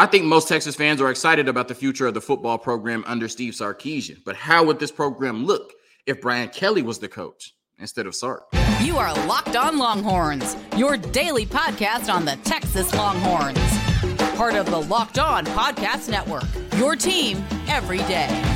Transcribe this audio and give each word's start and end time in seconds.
I 0.00 0.06
think 0.06 0.24
most 0.24 0.48
Texas 0.48 0.74
fans 0.74 1.02
are 1.02 1.10
excited 1.10 1.46
about 1.46 1.68
the 1.68 1.74
future 1.74 2.06
of 2.06 2.14
the 2.14 2.22
football 2.22 2.56
program 2.56 3.04
under 3.06 3.28
Steve 3.28 3.52
Sarkisian. 3.52 4.24
But 4.24 4.34
how 4.34 4.64
would 4.64 4.78
this 4.78 4.90
program 4.90 5.44
look 5.44 5.74
if 6.06 6.22
Brian 6.22 6.48
Kelly 6.48 6.80
was 6.80 7.00
the 7.00 7.08
coach 7.08 7.54
instead 7.78 8.06
of 8.06 8.14
Sark? 8.14 8.44
You 8.80 8.96
are 8.96 9.12
Locked 9.26 9.56
On 9.56 9.76
Longhorns, 9.76 10.56
your 10.74 10.96
daily 10.96 11.44
podcast 11.44 12.10
on 12.10 12.24
the 12.24 12.36
Texas 12.44 12.94
Longhorns. 12.94 13.58
Part 14.38 14.54
of 14.54 14.70
the 14.70 14.80
Locked 14.80 15.18
On 15.18 15.44
Podcast 15.44 16.08
Network, 16.08 16.44
your 16.78 16.96
team 16.96 17.44
every 17.68 17.98
day. 17.98 18.49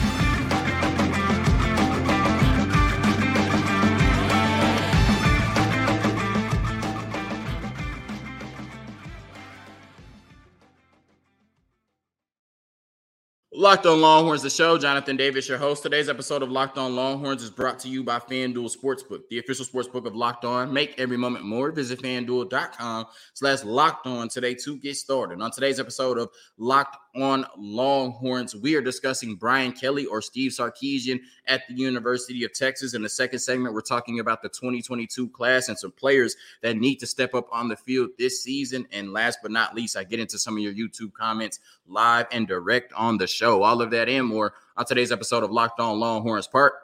Locked 13.65 13.87
on 13.87 14.03
Longhorns, 14.03 14.43
the 14.43 14.51
show. 14.51 14.77
Jonathan 14.77 15.17
Davis, 15.17 15.49
your 15.49 15.57
host. 15.57 15.83
Today's 15.83 16.11
episode 16.11 16.43
of 16.43 16.51
Locked 16.51 16.77
on 16.77 16.95
Longhorns 16.95 17.43
is 17.43 17.49
brought 17.49 17.79
to 17.79 17.89
you 17.89 18.05
by 18.05 18.19
FanDuel 18.19 18.71
Sportsbook, 18.77 19.21
the 19.31 19.39
official 19.39 19.65
sportsbook 19.65 20.05
of 20.05 20.15
Locked 20.15 20.45
On. 20.45 20.71
Make 20.71 21.01
every 21.01 21.17
moment 21.17 21.47
more. 21.47 21.73
Visit 21.73 22.03
fanduel.com 22.03 23.07
slash 23.33 23.65
locked 23.65 24.07
on 24.07 24.29
today 24.29 24.53
to 24.57 24.77
get 24.77 24.97
started. 24.97 25.41
On 25.41 25.51
today's 25.51 25.81
episode 25.81 26.19
of 26.19 26.29
Locked 26.59 26.99
on 27.17 27.47
Longhorns, 27.57 28.55
we 28.55 28.75
are 28.75 28.81
discussing 28.81 29.37
Brian 29.37 29.73
Kelly 29.73 30.07
or 30.07 30.21
Steve 30.21 30.51
Sarkisian 30.51 31.21
at 31.47 31.63
the 31.69 31.75
University 31.75 32.45
of 32.45 32.53
Texas. 32.53 32.95
In 32.95 33.03
the 33.03 33.09
second 33.09 33.39
segment, 33.39 33.75
we're 33.75 33.81
talking 33.81 34.21
about 34.21 34.43
the 34.43 34.49
2022 34.49 35.29
class 35.29 35.69
and 35.69 35.79
some 35.79 35.93
players 35.93 36.37
that 36.63 36.77
need 36.77 36.97
to 36.97 37.07
step 37.07 37.35
up 37.35 37.47
on 37.53 37.69
the 37.69 37.77
field 37.77 38.11
this 38.19 38.43
season. 38.43 38.87
And 38.93 39.13
last 39.13 39.39
but 39.43 39.51
not 39.51 39.75
least, 39.75 39.97
I 39.97 40.05
get 40.05 40.21
into 40.21 40.39
some 40.39 40.57
of 40.57 40.63
your 40.63 40.75
YouTube 40.75 41.13
comments 41.13 41.61
live 41.87 42.27
and 42.33 42.49
direct 42.49 42.93
on 42.95 43.19
the 43.19 43.27
show. 43.27 43.63
All 43.63 43.81
of 43.81 43.91
that 43.93 44.09
and 44.09 44.27
more 44.27 44.55
on 44.77 44.85
today's 44.85 45.13
episode 45.13 45.45
of 45.45 45.51
Locked 45.51 45.81
On 45.81 45.99
Longhorns, 45.99 46.49
part 46.49 46.75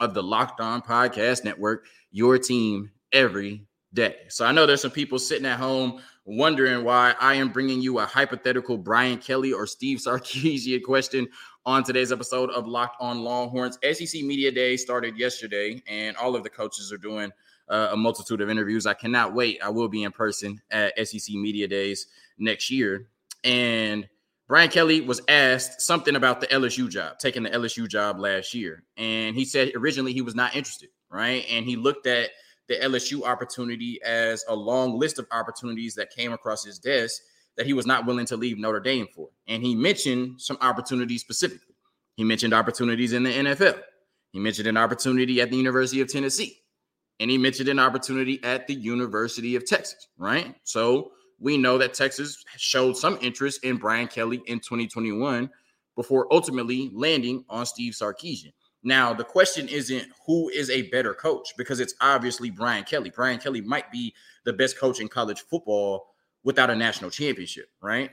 of 0.00 0.14
the 0.14 0.22
Locked 0.22 0.60
On 0.60 0.80
Podcast 0.80 1.44
Network, 1.44 1.84
your 2.10 2.38
team 2.38 2.90
every 3.12 3.66
day. 3.98 4.16
So 4.28 4.46
I 4.46 4.52
know 4.52 4.64
there's 4.64 4.80
some 4.80 4.92
people 4.92 5.18
sitting 5.18 5.44
at 5.44 5.58
home 5.58 6.00
wondering 6.24 6.84
why 6.84 7.14
I 7.20 7.34
am 7.34 7.48
bringing 7.48 7.82
you 7.82 7.98
a 7.98 8.06
hypothetical 8.06 8.78
Brian 8.78 9.18
Kelly 9.18 9.52
or 9.52 9.66
Steve 9.66 9.98
Sarkisian 9.98 10.82
question 10.84 11.26
on 11.66 11.82
today's 11.82 12.12
episode 12.12 12.50
of 12.50 12.68
Locked 12.68 12.96
On 13.00 13.24
Longhorns. 13.24 13.76
SEC 13.82 14.22
Media 14.22 14.52
Day 14.52 14.76
started 14.76 15.18
yesterday, 15.18 15.82
and 15.88 16.16
all 16.16 16.36
of 16.36 16.44
the 16.44 16.48
coaches 16.48 16.92
are 16.92 16.98
doing 16.98 17.32
uh, 17.68 17.88
a 17.90 17.96
multitude 17.96 18.40
of 18.40 18.48
interviews. 18.48 18.86
I 18.86 18.94
cannot 18.94 19.34
wait. 19.34 19.58
I 19.64 19.70
will 19.70 19.88
be 19.88 20.04
in 20.04 20.12
person 20.12 20.62
at 20.70 20.96
SEC 21.08 21.34
Media 21.34 21.66
Days 21.66 22.06
next 22.38 22.70
year. 22.70 23.08
And 23.42 24.08
Brian 24.46 24.70
Kelly 24.70 25.00
was 25.00 25.20
asked 25.26 25.80
something 25.80 26.14
about 26.14 26.40
the 26.40 26.46
LSU 26.46 26.88
job, 26.88 27.18
taking 27.18 27.42
the 27.42 27.50
LSU 27.50 27.88
job 27.88 28.20
last 28.20 28.54
year. 28.54 28.84
And 28.96 29.34
he 29.34 29.44
said 29.44 29.72
originally 29.74 30.12
he 30.12 30.22
was 30.22 30.36
not 30.36 30.54
interested, 30.54 30.90
right? 31.10 31.44
And 31.50 31.66
he 31.66 31.74
looked 31.74 32.06
at 32.06 32.30
the 32.68 32.76
LSU 32.76 33.22
opportunity 33.22 34.00
as 34.02 34.44
a 34.48 34.54
long 34.54 34.98
list 34.98 35.18
of 35.18 35.26
opportunities 35.32 35.94
that 35.94 36.10
came 36.10 36.32
across 36.32 36.64
his 36.64 36.78
desk 36.78 37.22
that 37.56 37.66
he 37.66 37.72
was 37.72 37.86
not 37.86 38.06
willing 38.06 38.26
to 38.26 38.36
leave 38.36 38.58
Notre 38.58 38.80
Dame 38.80 39.08
for. 39.14 39.28
And 39.48 39.62
he 39.62 39.74
mentioned 39.74 40.40
some 40.40 40.58
opportunities 40.60 41.22
specifically. 41.22 41.74
He 42.16 42.24
mentioned 42.24 42.54
opportunities 42.54 43.12
in 43.12 43.24
the 43.24 43.30
NFL. 43.30 43.80
He 44.32 44.38
mentioned 44.38 44.68
an 44.68 44.76
opportunity 44.76 45.40
at 45.40 45.50
the 45.50 45.56
University 45.56 46.00
of 46.00 46.08
Tennessee. 46.08 46.58
And 47.20 47.30
he 47.30 47.38
mentioned 47.38 47.68
an 47.68 47.80
opportunity 47.80 48.38
at 48.44 48.66
the 48.68 48.74
University 48.74 49.56
of 49.56 49.66
Texas, 49.66 50.08
right? 50.18 50.54
So 50.62 51.10
we 51.40 51.56
know 51.56 51.78
that 51.78 51.94
Texas 51.94 52.44
showed 52.56 52.96
some 52.96 53.18
interest 53.20 53.64
in 53.64 53.76
Brian 53.76 54.06
Kelly 54.06 54.40
in 54.46 54.60
2021 54.60 55.50
before 55.96 56.32
ultimately 56.32 56.90
landing 56.92 57.44
on 57.48 57.66
Steve 57.66 57.92
Sarkisian. 57.92 58.52
Now, 58.82 59.12
the 59.12 59.24
question 59.24 59.68
isn't 59.68 60.06
who 60.26 60.48
is 60.50 60.70
a 60.70 60.82
better 60.90 61.14
coach 61.14 61.54
because 61.56 61.80
it's 61.80 61.94
obviously 62.00 62.50
Brian 62.50 62.84
Kelly. 62.84 63.10
Brian 63.10 63.38
Kelly 63.38 63.60
might 63.60 63.90
be 63.90 64.14
the 64.44 64.52
best 64.52 64.78
coach 64.78 65.00
in 65.00 65.08
college 65.08 65.40
football 65.42 66.14
without 66.44 66.70
a 66.70 66.76
national 66.76 67.10
championship, 67.10 67.68
right? 67.82 68.10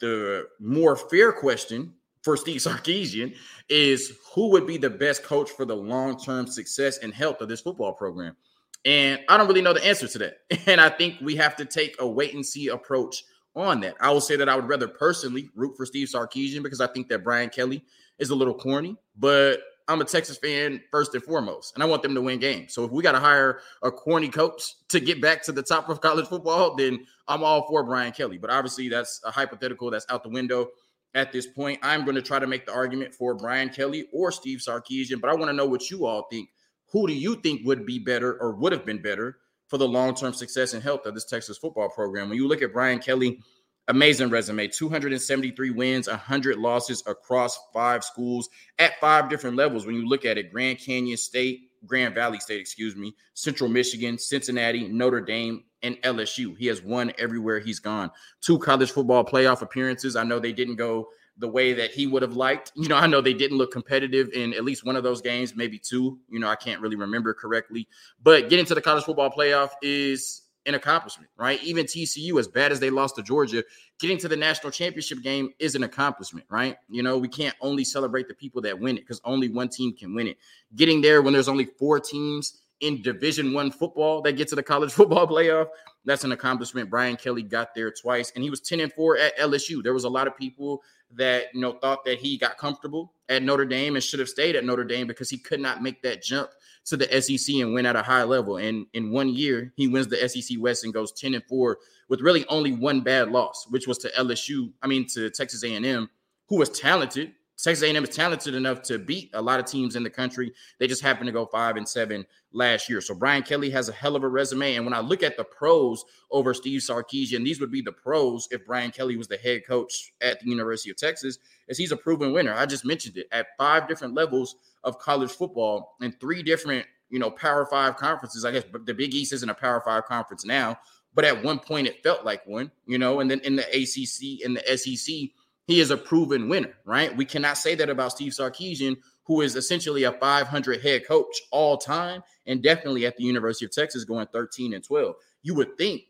The 0.00 0.46
more 0.60 0.96
fair 0.96 1.32
question 1.32 1.94
for 2.22 2.36
Steve 2.36 2.60
Sarkisian 2.60 3.36
is 3.68 4.18
who 4.34 4.50
would 4.50 4.66
be 4.66 4.78
the 4.78 4.90
best 4.90 5.22
coach 5.22 5.50
for 5.50 5.64
the 5.64 5.76
long 5.76 6.18
term 6.18 6.46
success 6.46 6.98
and 6.98 7.14
health 7.14 7.40
of 7.40 7.48
this 7.48 7.60
football 7.60 7.92
program? 7.92 8.36
And 8.84 9.20
I 9.28 9.36
don't 9.36 9.48
really 9.48 9.62
know 9.62 9.72
the 9.72 9.84
answer 9.84 10.08
to 10.08 10.18
that. 10.18 10.38
And 10.66 10.80
I 10.80 10.88
think 10.88 11.16
we 11.20 11.36
have 11.36 11.56
to 11.56 11.64
take 11.64 11.96
a 12.00 12.06
wait 12.06 12.34
and 12.34 12.44
see 12.44 12.68
approach 12.68 13.22
on 13.56 13.80
that. 13.80 13.96
I 14.00 14.10
will 14.10 14.20
say 14.20 14.36
that 14.36 14.48
I 14.48 14.56
would 14.56 14.68
rather 14.68 14.88
personally 14.88 15.50
root 15.54 15.76
for 15.76 15.86
Steve 15.86 16.08
Sarkisian 16.08 16.62
because 16.62 16.80
I 16.80 16.86
think 16.86 17.08
that 17.08 17.24
Brian 17.24 17.50
Kelly 17.50 17.84
is 18.18 18.30
a 18.30 18.34
little 18.34 18.54
corny, 18.54 18.96
but 19.16 19.60
I'm 19.88 20.00
a 20.00 20.04
Texas 20.04 20.36
fan 20.36 20.82
first 20.90 21.14
and 21.14 21.24
foremost, 21.24 21.74
and 21.74 21.82
I 21.82 21.86
want 21.86 22.02
them 22.02 22.14
to 22.14 22.20
win 22.20 22.38
games. 22.38 22.74
So 22.74 22.84
if 22.84 22.90
we 22.90 23.02
got 23.02 23.12
to 23.12 23.20
hire 23.20 23.60
a 23.82 23.90
corny 23.90 24.28
coach 24.28 24.74
to 24.88 25.00
get 25.00 25.22
back 25.22 25.42
to 25.44 25.52
the 25.52 25.62
top 25.62 25.88
of 25.88 26.00
college 26.00 26.26
football, 26.26 26.76
then 26.76 27.06
I'm 27.26 27.42
all 27.42 27.66
for 27.66 27.82
Brian 27.84 28.12
Kelly. 28.12 28.36
But 28.36 28.50
obviously, 28.50 28.88
that's 28.88 29.20
a 29.24 29.30
hypothetical 29.30 29.90
that's 29.90 30.06
out 30.10 30.22
the 30.22 30.28
window 30.28 30.68
at 31.14 31.32
this 31.32 31.46
point. 31.46 31.78
I'm 31.82 32.04
going 32.04 32.16
to 32.16 32.22
try 32.22 32.38
to 32.38 32.46
make 32.46 32.66
the 32.66 32.72
argument 32.74 33.14
for 33.14 33.34
Brian 33.34 33.70
Kelly 33.70 34.06
or 34.12 34.30
Steve 34.30 34.58
Sarkisian, 34.58 35.20
but 35.20 35.30
I 35.30 35.34
want 35.34 35.48
to 35.48 35.54
know 35.54 35.66
what 35.66 35.90
you 35.90 36.04
all 36.04 36.26
think 36.30 36.50
who 36.90 37.06
do 37.06 37.12
you 37.12 37.36
think 37.36 37.66
would 37.66 37.84
be 37.84 37.98
better 37.98 38.40
or 38.40 38.52
would 38.52 38.72
have 38.72 38.84
been 38.84 39.02
better 39.02 39.38
for 39.68 39.78
the 39.78 39.86
long-term 39.88 40.32
success 40.32 40.74
and 40.74 40.82
health 40.82 41.06
of 41.06 41.14
this 41.14 41.24
Texas 41.24 41.58
football 41.58 41.88
program? 41.88 42.28
When 42.28 42.38
you 42.38 42.48
look 42.48 42.62
at 42.62 42.72
Brian 42.72 42.98
Kelly, 42.98 43.40
amazing 43.88 44.28
resume 44.28 44.68
273 44.68 45.70
wins 45.70 46.08
100 46.08 46.58
losses 46.58 47.02
across 47.06 47.58
five 47.72 48.04
schools 48.04 48.48
at 48.78 49.00
five 49.00 49.30
different 49.30 49.56
levels. 49.56 49.86
When 49.86 49.94
you 49.94 50.06
look 50.06 50.24
at 50.24 50.38
it 50.38 50.52
grand 50.52 50.78
canyon 50.78 51.16
state 51.16 51.70
grand 51.86 52.14
valley 52.14 52.40
state 52.40 52.60
excuse 52.60 52.96
me 52.96 53.14
central 53.34 53.70
michigan 53.70 54.18
cincinnati 54.18 54.88
notre 54.88 55.20
dame 55.20 55.62
and 55.82 55.94
lsu 56.02 56.56
he 56.58 56.66
has 56.66 56.82
won 56.82 57.12
everywhere 57.18 57.60
he's 57.60 57.78
gone. 57.78 58.10
Two 58.40 58.58
college 58.58 58.90
football 58.90 59.24
playoff 59.24 59.62
appearances. 59.62 60.16
I 60.16 60.24
know 60.24 60.38
they 60.38 60.52
didn't 60.52 60.76
go 60.76 61.08
the 61.38 61.48
way 61.48 61.72
that 61.72 61.90
he 61.90 62.06
would 62.06 62.22
have 62.22 62.36
liked. 62.36 62.72
You 62.74 62.88
know, 62.88 62.96
I 62.96 63.06
know 63.06 63.20
they 63.20 63.34
didn't 63.34 63.58
look 63.58 63.72
competitive 63.72 64.28
in 64.32 64.52
at 64.54 64.64
least 64.64 64.84
one 64.84 64.96
of 64.96 65.02
those 65.02 65.20
games, 65.20 65.54
maybe 65.54 65.78
two. 65.78 66.18
You 66.28 66.40
know, 66.40 66.48
I 66.48 66.56
can't 66.56 66.80
really 66.80 66.96
remember 66.96 67.32
correctly. 67.32 67.88
But 68.22 68.48
getting 68.48 68.64
to 68.66 68.74
the 68.74 68.80
college 68.80 69.04
football 69.04 69.30
playoff 69.30 69.70
is 69.82 70.42
an 70.66 70.74
accomplishment, 70.74 71.30
right? 71.36 71.62
Even 71.62 71.86
TCU, 71.86 72.38
as 72.38 72.46
bad 72.46 72.72
as 72.72 72.80
they 72.80 72.90
lost 72.90 73.16
to 73.16 73.22
Georgia, 73.22 73.64
getting 74.00 74.18
to 74.18 74.28
the 74.28 74.36
national 74.36 74.70
championship 74.70 75.22
game 75.22 75.50
is 75.58 75.74
an 75.74 75.84
accomplishment, 75.84 76.46
right? 76.50 76.76
You 76.88 77.02
know, 77.02 77.16
we 77.16 77.28
can't 77.28 77.54
only 77.60 77.84
celebrate 77.84 78.28
the 78.28 78.34
people 78.34 78.60
that 78.62 78.78
win 78.78 78.98
it 78.98 79.00
because 79.00 79.20
only 79.24 79.48
one 79.48 79.68
team 79.68 79.94
can 79.96 80.14
win 80.14 80.26
it. 80.26 80.38
Getting 80.76 81.00
there 81.00 81.22
when 81.22 81.32
there's 81.32 81.48
only 81.48 81.64
four 81.78 82.00
teams 82.00 82.60
in 82.80 83.02
division 83.02 83.52
one 83.52 83.70
football 83.70 84.22
that 84.22 84.34
get 84.36 84.46
to 84.48 84.54
the 84.54 84.62
college 84.62 84.92
football 84.98 85.26
playoff 85.26 85.66
that's 86.04 86.24
an 86.24 86.32
accomplishment 86.32 86.88
brian 86.88 87.16
kelly 87.16 87.42
got 87.42 87.74
there 87.74 87.90
twice 87.90 88.32
and 88.34 88.44
he 88.44 88.50
was 88.50 88.60
10 88.60 88.80
and 88.80 88.92
4 88.92 89.16
at 89.18 89.36
lsu 89.38 89.82
there 89.82 89.92
was 89.92 90.04
a 90.04 90.08
lot 90.08 90.26
of 90.26 90.36
people 90.36 90.82
that 91.14 91.46
you 91.54 91.60
know 91.60 91.72
thought 91.72 92.04
that 92.04 92.18
he 92.18 92.36
got 92.36 92.58
comfortable 92.58 93.12
at 93.28 93.42
Notre 93.42 93.64
Dame 93.64 93.96
and 93.96 94.04
should 94.04 94.20
have 94.20 94.28
stayed 94.28 94.56
at 94.56 94.64
Notre 94.64 94.84
Dame 94.84 95.06
because 95.06 95.30
he 95.30 95.38
could 95.38 95.60
not 95.60 95.82
make 95.82 96.02
that 96.02 96.22
jump 96.22 96.50
to 96.86 96.96
the 96.96 97.20
SEC 97.20 97.56
and 97.56 97.74
win 97.74 97.86
at 97.86 97.96
a 97.96 98.02
high 98.02 98.22
level. 98.22 98.56
And 98.56 98.86
in 98.94 99.10
one 99.10 99.28
year, 99.28 99.72
he 99.76 99.88
wins 99.88 100.08
the 100.08 100.28
SEC 100.28 100.56
West 100.58 100.84
and 100.84 100.92
goes 100.92 101.12
10 101.12 101.34
and 101.34 101.44
4 101.44 101.78
with 102.08 102.20
really 102.22 102.46
only 102.48 102.72
one 102.72 103.02
bad 103.02 103.30
loss, 103.30 103.66
which 103.68 103.86
was 103.86 103.98
to 103.98 104.08
LSU, 104.10 104.72
I 104.82 104.86
mean 104.86 105.06
to 105.08 105.28
Texas 105.30 105.64
A&M, 105.64 106.08
who 106.48 106.56
was 106.56 106.70
talented, 106.70 107.32
Texas 107.60 107.82
A&M 107.82 108.04
is 108.04 108.14
talented 108.14 108.54
enough 108.54 108.82
to 108.82 109.00
beat 109.00 109.30
a 109.34 109.42
lot 109.42 109.58
of 109.58 109.66
teams 109.66 109.96
in 109.96 110.04
the 110.04 110.10
country. 110.10 110.52
They 110.78 110.86
just 110.86 111.02
happened 111.02 111.26
to 111.26 111.32
go 111.32 111.44
five 111.44 111.76
and 111.76 111.88
seven 111.88 112.24
last 112.52 112.88
year. 112.88 113.00
So 113.00 113.16
Brian 113.16 113.42
Kelly 113.42 113.68
has 113.70 113.88
a 113.88 113.92
hell 113.92 114.14
of 114.14 114.22
a 114.22 114.28
resume. 114.28 114.76
And 114.76 114.84
when 114.84 114.94
I 114.94 115.00
look 115.00 115.24
at 115.24 115.36
the 115.36 115.42
pros 115.42 116.04
over 116.30 116.54
Steve 116.54 116.80
Sarkisian, 116.80 117.44
these 117.44 117.60
would 117.60 117.72
be 117.72 117.82
the 117.82 117.90
pros 117.90 118.46
if 118.52 118.64
Brian 118.64 118.92
Kelly 118.92 119.16
was 119.16 119.26
the 119.26 119.36
head 119.38 119.66
coach 119.66 120.12
at 120.20 120.38
the 120.38 120.48
University 120.48 120.90
of 120.90 120.96
Texas, 120.96 121.38
as 121.68 121.76
he's 121.76 121.90
a 121.90 121.96
proven 121.96 122.32
winner. 122.32 122.54
I 122.54 122.64
just 122.64 122.84
mentioned 122.84 123.16
it 123.16 123.26
at 123.32 123.48
five 123.58 123.88
different 123.88 124.14
levels 124.14 124.54
of 124.84 125.00
college 125.00 125.32
football 125.32 125.96
and 126.00 126.18
three 126.20 126.44
different, 126.44 126.86
you 127.10 127.18
know, 127.18 127.30
Power 127.30 127.66
Five 127.66 127.96
conferences. 127.96 128.44
I 128.44 128.52
guess 128.52 128.64
the 128.72 128.94
Big 128.94 129.14
East 129.14 129.32
isn't 129.32 129.50
a 129.50 129.54
Power 129.54 129.80
Five 129.80 130.04
conference 130.04 130.44
now, 130.44 130.78
but 131.12 131.24
at 131.24 131.42
one 131.42 131.58
point 131.58 131.88
it 131.88 132.04
felt 132.04 132.24
like 132.24 132.46
one, 132.46 132.70
you 132.86 132.98
know. 132.98 133.18
And 133.18 133.28
then 133.28 133.40
in 133.40 133.56
the 133.56 133.66
ACC 133.66 134.44
and 134.46 134.56
the 134.56 134.76
SEC 134.76 135.30
he 135.68 135.80
is 135.80 135.90
a 135.90 135.98
proven 135.98 136.48
winner, 136.48 136.72
right? 136.86 137.14
We 137.14 137.26
cannot 137.26 137.58
say 137.58 137.74
that 137.74 137.90
about 137.90 138.12
Steve 138.12 138.32
Sarkisian, 138.32 138.96
who 139.24 139.42
is 139.42 139.54
essentially 139.54 140.04
a 140.04 140.12
500 140.12 140.80
head 140.80 141.06
coach 141.06 141.42
all 141.52 141.76
time, 141.76 142.22
and 142.46 142.62
definitely 142.62 143.04
at 143.04 143.18
the 143.18 143.24
University 143.24 143.66
of 143.66 143.70
Texas 143.70 144.04
going 144.04 144.26
13 144.32 144.72
and 144.72 144.82
12. 144.82 145.14
You 145.42 145.54
would 145.54 145.76
think 145.76 146.04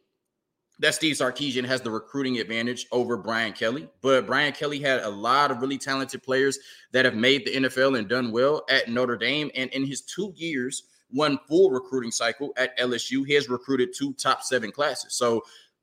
that 0.78 0.94
Steve 0.94 1.16
Sarkisian 1.16 1.64
has 1.64 1.80
the 1.80 1.90
recruiting 1.90 2.38
advantage 2.38 2.86
over 2.92 3.16
Brian 3.16 3.52
Kelly, 3.52 3.88
but 4.00 4.26
Brian 4.26 4.52
Kelly 4.52 4.78
had 4.78 5.00
a 5.00 5.10
lot 5.10 5.50
of 5.50 5.60
really 5.60 5.76
talented 5.76 6.22
players 6.22 6.60
that 6.92 7.04
have 7.04 7.16
made 7.16 7.44
the 7.44 7.56
NFL 7.56 7.98
and 7.98 8.08
done 8.08 8.30
well 8.30 8.64
at 8.70 8.88
Notre 8.88 9.16
Dame. 9.16 9.50
And 9.56 9.70
in 9.72 9.84
his 9.84 10.02
two 10.02 10.32
years, 10.36 10.84
one 11.10 11.36
full 11.48 11.72
recruiting 11.72 12.12
cycle 12.12 12.52
at 12.56 12.78
LSU, 12.78 13.26
he 13.26 13.34
has 13.34 13.48
recruited 13.48 13.92
two 13.92 14.12
top 14.14 14.42
seven 14.42 14.70
classes. 14.70 15.14
So 15.14 15.42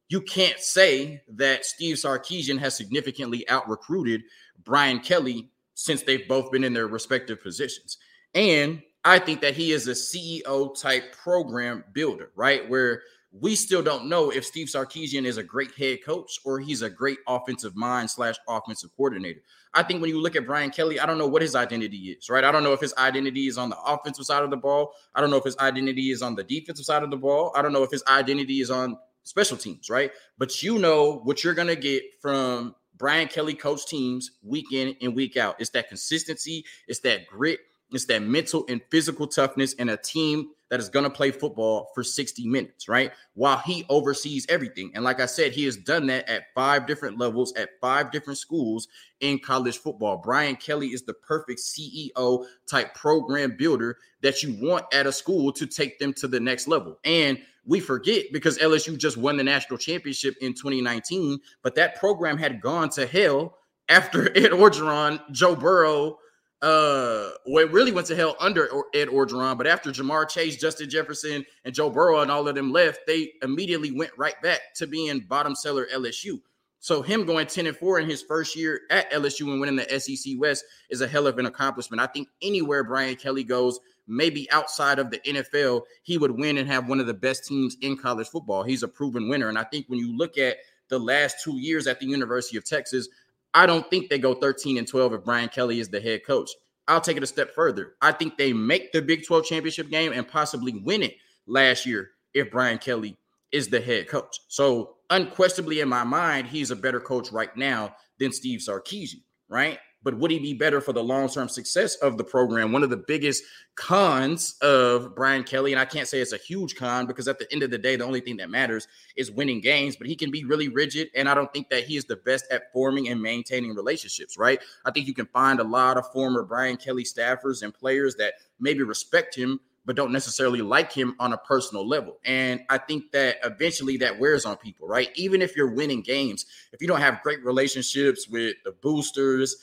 you 0.09 0.21
can't 0.21 0.59
say 0.59 1.21
that 1.29 1.65
Steve 1.65 1.95
Sarkisian 1.95 2.59
has 2.59 2.75
significantly 2.75 3.47
out 3.49 3.67
recruited 3.67 4.23
Brian 4.63 4.99
Kelly 4.99 5.49
since 5.73 6.03
they've 6.03 6.27
both 6.27 6.51
been 6.51 6.63
in 6.63 6.73
their 6.73 6.87
respective 6.87 7.41
positions. 7.41 7.97
And 8.33 8.81
I 9.03 9.19
think 9.19 9.41
that 9.41 9.55
he 9.55 9.71
is 9.71 9.87
a 9.87 9.91
CEO 9.91 10.79
type 10.79 11.13
program 11.15 11.83
builder, 11.93 12.31
right? 12.35 12.67
Where 12.69 13.03
we 13.31 13.55
still 13.55 13.81
don't 13.81 14.07
know 14.07 14.29
if 14.29 14.45
Steve 14.45 14.67
Sarkisian 14.67 15.25
is 15.25 15.37
a 15.37 15.43
great 15.43 15.71
head 15.75 15.99
coach 16.05 16.39
or 16.45 16.59
he's 16.59 16.81
a 16.81 16.89
great 16.89 17.17
offensive 17.27 17.75
mind 17.75 18.09
slash 18.09 18.35
offensive 18.47 18.91
coordinator. 18.95 19.41
I 19.73 19.83
think 19.83 20.01
when 20.01 20.09
you 20.09 20.21
look 20.21 20.37
at 20.37 20.45
Brian 20.45 20.71
Kelly, 20.71 21.01
I 21.01 21.05
don't 21.05 21.17
know 21.17 21.27
what 21.27 21.41
his 21.41 21.53
identity 21.53 21.97
is, 21.97 22.29
right? 22.29 22.45
I 22.45 22.51
don't 22.51 22.63
know 22.63 22.71
if 22.71 22.79
his 22.79 22.93
identity 22.97 23.47
is 23.47 23.57
on 23.57 23.69
the 23.69 23.79
offensive 23.81 24.25
side 24.25 24.43
of 24.43 24.51
the 24.51 24.57
ball. 24.57 24.93
I 25.13 25.21
don't 25.21 25.31
know 25.31 25.37
if 25.37 25.43
his 25.43 25.57
identity 25.57 26.11
is 26.11 26.21
on 26.21 26.35
the 26.35 26.45
defensive 26.45 26.85
side 26.85 27.03
of 27.03 27.11
the 27.11 27.17
ball. 27.17 27.51
I 27.55 27.61
don't 27.61 27.73
know 27.73 27.83
if 27.83 27.91
his 27.91 28.03
identity 28.07 28.61
is 28.61 28.71
on 28.71 28.97
special 29.25 29.57
teams, 29.57 29.89
right? 29.89 30.11
But 30.37 30.63
you 30.63 30.79
know 30.79 31.19
what 31.23 31.43
you're 31.43 31.53
going 31.53 31.67
to 31.67 31.75
get 31.75 32.03
from 32.21 32.75
Brian 32.97 33.27
Kelly 33.27 33.53
coach 33.53 33.85
teams 33.85 34.31
week 34.41 34.71
in 34.71 34.95
and 35.01 35.15
week 35.15 35.35
out. 35.35 35.57
It's 35.59 35.71
that 35.71 35.89
consistency, 35.89 36.63
it's 36.87 36.99
that 37.01 37.27
grit, 37.27 37.59
it's 37.91 38.05
that 38.05 38.21
mental 38.21 38.65
and 38.69 38.81
physical 38.89 39.27
toughness 39.27 39.75
and 39.77 39.89
a 39.89 39.97
team 39.97 40.51
that 40.69 40.79
is 40.79 40.89
going 40.89 41.03
to 41.03 41.09
play 41.09 41.31
football 41.31 41.89
for 41.93 42.03
60 42.03 42.47
minutes, 42.47 42.87
right? 42.87 43.11
While 43.33 43.59
he 43.59 43.85
oversees 43.89 44.45
everything. 44.49 44.91
And 44.95 45.03
like 45.03 45.19
I 45.19 45.25
said, 45.25 45.51
he 45.51 45.65
has 45.65 45.77
done 45.77 46.07
that 46.07 46.27
at 46.27 46.53
five 46.55 46.87
different 46.87 47.17
levels, 47.17 47.53
at 47.55 47.69
five 47.79 48.11
different 48.11 48.39
schools 48.39 48.87
in 49.19 49.39
college 49.39 49.77
football. 49.77 50.17
Brian 50.17 50.55
Kelly 50.55 50.87
is 50.87 51.03
the 51.03 51.13
perfect 51.13 51.59
CEO 51.59 52.45
type 52.67 52.93
program 52.95 53.55
builder 53.57 53.97
that 54.21 54.41
you 54.41 54.57
want 54.59 54.85
at 54.93 55.07
a 55.07 55.11
school 55.11 55.51
to 55.53 55.67
take 55.67 55.99
them 55.99 56.13
to 56.13 56.27
the 56.27 56.39
next 56.39 56.67
level. 56.67 56.97
And 57.03 57.39
we 57.65 57.79
forget 57.79 58.25
because 58.31 58.57
LSU 58.57 58.97
just 58.97 59.17
won 59.17 59.37
the 59.37 59.43
national 59.43 59.77
championship 59.77 60.35
in 60.41 60.53
2019, 60.53 61.39
but 61.61 61.75
that 61.75 61.95
program 61.95 62.37
had 62.37 62.61
gone 62.61 62.89
to 62.89 63.05
hell 63.05 63.57
after 63.89 64.29
Ed 64.37 64.51
Orgeron, 64.51 65.19
Joe 65.31 65.55
Burrow, 65.55 66.17
uh, 66.61 67.29
well, 67.45 67.67
really 67.67 67.91
went 67.91 68.07
to 68.07 68.15
hell 68.15 68.35
under 68.39 68.67
Ed 68.93 69.09
Orgeron, 69.09 69.57
but 69.57 69.67
after 69.67 69.91
Ja'Marr 69.91 70.27
Chase, 70.29 70.55
Justin 70.55 70.89
Jefferson, 70.89 71.45
and 71.63 71.75
Joe 71.75 71.89
Burrow 71.89 72.21
and 72.21 72.31
all 72.31 72.47
of 72.47 72.55
them 72.55 72.71
left, 72.71 73.01
they 73.07 73.33
immediately 73.41 73.91
went 73.91 74.11
right 74.17 74.41
back 74.41 74.61
to 74.75 74.87
being 74.87 75.19
bottom 75.19 75.53
cellar 75.53 75.87
LSU. 75.93 76.39
So 76.79 77.01
him 77.01 77.25
going 77.25 77.47
10 77.47 77.67
and 77.67 77.75
4 77.75 77.99
in 77.99 78.09
his 78.09 78.21
first 78.21 78.55
year 78.55 78.81
at 78.91 79.11
LSU 79.11 79.51
and 79.51 79.59
winning 79.59 79.75
the 79.75 79.99
SEC 79.99 80.33
West 80.37 80.63
is 80.89 81.01
a 81.01 81.07
hell 81.07 81.25
of 81.25 81.39
an 81.39 81.47
accomplishment. 81.47 81.99
I 81.99 82.05
think 82.05 82.27
anywhere 82.41 82.83
Brian 82.83 83.15
Kelly 83.15 83.43
goes, 83.43 83.79
maybe 84.07 84.49
outside 84.51 84.99
of 84.99 85.09
the 85.09 85.19
NFL, 85.19 85.81
he 86.03 86.17
would 86.17 86.31
win 86.31 86.57
and 86.57 86.67
have 86.67 86.87
one 86.87 86.99
of 86.99 87.07
the 87.07 87.13
best 87.13 87.45
teams 87.45 87.75
in 87.81 87.97
college 87.97 88.27
football. 88.27 88.63
He's 88.63 88.83
a 88.83 88.87
proven 88.87 89.29
winner. 89.29 89.49
And 89.49 89.57
I 89.57 89.63
think 89.63 89.87
when 89.87 89.99
you 89.99 90.15
look 90.15 90.37
at 90.37 90.57
the 90.89 90.99
last 90.99 91.43
two 91.43 91.57
years 91.57 91.87
at 91.87 91.99
the 91.99 92.05
University 92.05 92.57
of 92.57 92.65
Texas, 92.65 93.09
I 93.55 93.65
don't 93.65 93.89
think 93.89 94.09
they 94.09 94.19
go 94.19 94.35
13 94.35 94.77
and 94.77 94.87
12 94.87 95.13
if 95.13 95.23
Brian 95.23 95.49
Kelly 95.49 95.79
is 95.79 95.89
the 95.89 96.01
head 96.01 96.25
coach. 96.25 96.51
I'll 96.87 97.01
take 97.01 97.17
it 97.17 97.23
a 97.23 97.27
step 97.27 97.55
further. 97.55 97.93
I 98.01 98.11
think 98.11 98.37
they 98.37 98.53
make 98.53 98.91
the 98.91 99.01
Big 99.01 99.25
12 99.25 99.45
championship 99.45 99.89
game 99.89 100.11
and 100.11 100.27
possibly 100.27 100.73
win 100.83 101.01
it 101.01 101.15
last 101.47 101.85
year 101.85 102.09
if 102.33 102.51
Brian 102.51 102.77
Kelly 102.77 103.17
is 103.51 103.69
the 103.69 103.79
head 103.79 104.09
coach. 104.09 104.37
So, 104.49 104.97
unquestionably, 105.09 105.79
in 105.79 105.87
my 105.87 106.03
mind, 106.03 106.47
he's 106.47 106.69
a 106.69 106.75
better 106.75 106.99
coach 106.99 107.31
right 107.31 107.55
now 107.55 107.95
than 108.19 108.33
Steve 108.33 108.59
Sarkisian, 108.59 109.21
right? 109.49 109.79
But 110.05 110.19
would 110.19 110.29
he 110.29 110.37
be 110.37 110.53
better 110.53 110.79
for 110.79 110.93
the 110.93 111.03
long 111.03 111.27
term 111.27 111.49
success 111.49 111.95
of 111.95 112.17
the 112.17 112.23
program? 112.23 112.71
One 112.71 112.83
of 112.83 112.91
the 112.91 112.95
biggest 112.95 113.43
cons 113.73 114.55
of 114.61 115.15
Brian 115.15 115.43
Kelly, 115.43 115.73
and 115.73 115.79
I 115.79 115.85
can't 115.85 116.07
say 116.07 116.19
it's 116.19 116.31
a 116.31 116.37
huge 116.37 116.75
con 116.75 117.07
because 117.07 117.27
at 117.27 117.39
the 117.39 117.51
end 117.51 117.63
of 117.63 117.71
the 117.71 117.79
day, 117.79 117.95
the 117.95 118.05
only 118.05 118.21
thing 118.21 118.37
that 118.37 118.51
matters 118.51 118.87
is 119.15 119.31
winning 119.31 119.61
games, 119.61 119.95
but 119.95 120.05
he 120.05 120.15
can 120.15 120.29
be 120.29 120.45
really 120.45 120.69
rigid. 120.69 121.09
And 121.15 121.27
I 121.27 121.33
don't 121.33 121.51
think 121.51 121.69
that 121.71 121.85
he 121.85 121.97
is 121.97 122.05
the 122.05 122.17
best 122.17 122.45
at 122.51 122.71
forming 122.71 123.09
and 123.09 123.19
maintaining 123.19 123.73
relationships, 123.73 124.37
right? 124.37 124.61
I 124.85 124.91
think 124.91 125.07
you 125.07 125.15
can 125.15 125.25
find 125.25 125.59
a 125.59 125.63
lot 125.63 125.97
of 125.97 126.09
former 126.11 126.43
Brian 126.43 126.77
Kelly 126.77 127.03
staffers 127.03 127.63
and 127.63 127.73
players 127.73 128.15
that 128.17 128.35
maybe 128.59 128.83
respect 128.83 129.35
him 129.35 129.59
but 129.85 129.95
don't 129.95 130.11
necessarily 130.11 130.61
like 130.61 130.91
him 130.91 131.15
on 131.19 131.31
a 131.33 131.37
personal 131.37 131.87
level. 131.87 132.17
And 132.25 132.61
I 132.69 132.79
think 132.79 133.11
that 133.11 133.37
eventually 133.43 133.97
that 133.97 134.19
wears 134.19 134.45
on 134.45 134.57
people, 134.57 134.87
right? 134.87 135.09
Even 135.15 135.41
if 135.41 135.55
you're 135.55 135.71
winning 135.71 136.01
games, 136.01 136.45
if 136.73 136.81
you 136.81 136.87
don't 136.87 137.01
have 137.01 137.21
great 137.21 137.43
relationships 137.45 138.27
with 138.27 138.55
the 138.65 138.71
boosters, 138.71 139.55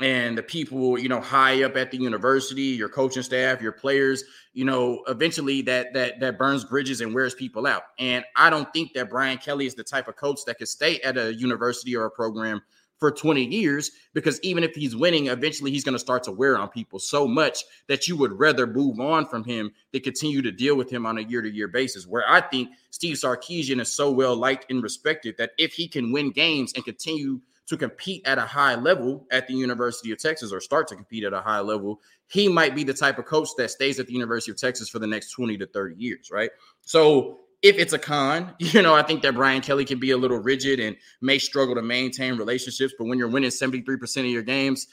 and 0.00 0.36
the 0.36 0.42
people 0.42 0.98
you 0.98 1.08
know 1.08 1.20
high 1.20 1.62
up 1.62 1.76
at 1.76 1.90
the 1.90 1.96
university 1.96 2.62
your 2.62 2.88
coaching 2.88 3.22
staff 3.22 3.62
your 3.62 3.72
players 3.72 4.24
you 4.52 4.64
know 4.64 5.04
eventually 5.06 5.62
that 5.62 5.92
that 5.94 6.18
that 6.18 6.36
burns 6.36 6.64
bridges 6.64 7.00
and 7.00 7.14
wears 7.14 7.34
people 7.34 7.66
out. 7.66 7.82
And 7.98 8.24
i 8.36 8.50
don't 8.50 8.72
think 8.72 8.92
that 8.94 9.08
brian 9.08 9.38
kelly 9.38 9.66
is 9.66 9.74
the 9.74 9.84
type 9.84 10.08
of 10.08 10.16
coach 10.16 10.40
that 10.46 10.58
could 10.58 10.68
stay 10.68 11.00
at 11.00 11.16
a 11.16 11.32
university 11.34 11.94
or 11.94 12.06
a 12.06 12.10
program 12.10 12.60
for 12.98 13.10
20 13.10 13.44
years 13.44 13.90
because 14.14 14.40
even 14.42 14.64
if 14.64 14.74
he's 14.74 14.96
winning 14.96 15.26
eventually 15.26 15.70
he's 15.70 15.84
going 15.84 15.94
to 15.94 15.98
start 15.98 16.22
to 16.22 16.32
wear 16.32 16.56
on 16.56 16.68
people 16.68 16.98
so 16.98 17.26
much 17.26 17.64
that 17.88 18.08
you 18.08 18.16
would 18.16 18.32
rather 18.32 18.66
move 18.66 19.00
on 19.00 19.26
from 19.26 19.44
him 19.44 19.70
than 19.92 20.00
continue 20.00 20.40
to 20.40 20.52
deal 20.52 20.76
with 20.76 20.90
him 20.90 21.04
on 21.04 21.18
a 21.18 21.22
year-to-year 21.22 21.68
basis 21.68 22.06
where 22.06 22.24
i 22.28 22.40
think 22.40 22.68
steve 22.90 23.16
sarkisian 23.16 23.80
is 23.80 23.92
so 23.92 24.10
well 24.10 24.36
liked 24.36 24.70
and 24.70 24.82
respected 24.82 25.36
that 25.36 25.50
if 25.58 25.72
he 25.72 25.88
can 25.88 26.12
win 26.12 26.30
games 26.30 26.72
and 26.74 26.84
continue 26.84 27.40
to 27.66 27.76
compete 27.76 28.26
at 28.26 28.38
a 28.38 28.42
high 28.42 28.74
level 28.74 29.26
at 29.30 29.46
the 29.48 29.54
University 29.54 30.10
of 30.12 30.18
Texas 30.18 30.52
or 30.52 30.60
start 30.60 30.86
to 30.88 30.94
compete 30.94 31.24
at 31.24 31.32
a 31.32 31.40
high 31.40 31.60
level, 31.60 32.00
he 32.28 32.48
might 32.48 32.74
be 32.74 32.84
the 32.84 32.92
type 32.92 33.18
of 33.18 33.24
coach 33.24 33.48
that 33.56 33.70
stays 33.70 33.98
at 33.98 34.06
the 34.06 34.12
University 34.12 34.50
of 34.50 34.58
Texas 34.58 34.88
for 34.88 34.98
the 34.98 35.06
next 35.06 35.30
20 35.32 35.56
to 35.58 35.66
30 35.66 35.94
years, 35.96 36.28
right? 36.30 36.50
So 36.82 37.40
if 37.62 37.78
it's 37.78 37.94
a 37.94 37.98
con, 37.98 38.54
you 38.58 38.82
know, 38.82 38.94
I 38.94 39.02
think 39.02 39.22
that 39.22 39.34
Brian 39.34 39.62
Kelly 39.62 39.84
can 39.84 39.98
be 39.98 40.10
a 40.10 40.16
little 40.16 40.38
rigid 40.38 40.78
and 40.78 40.96
may 41.22 41.38
struggle 41.38 41.74
to 41.74 41.82
maintain 41.82 42.36
relationships. 42.36 42.94
But 42.98 43.06
when 43.06 43.18
you're 43.18 43.28
winning 43.28 43.50
73% 43.50 44.18
of 44.18 44.26
your 44.26 44.42
games, 44.42 44.86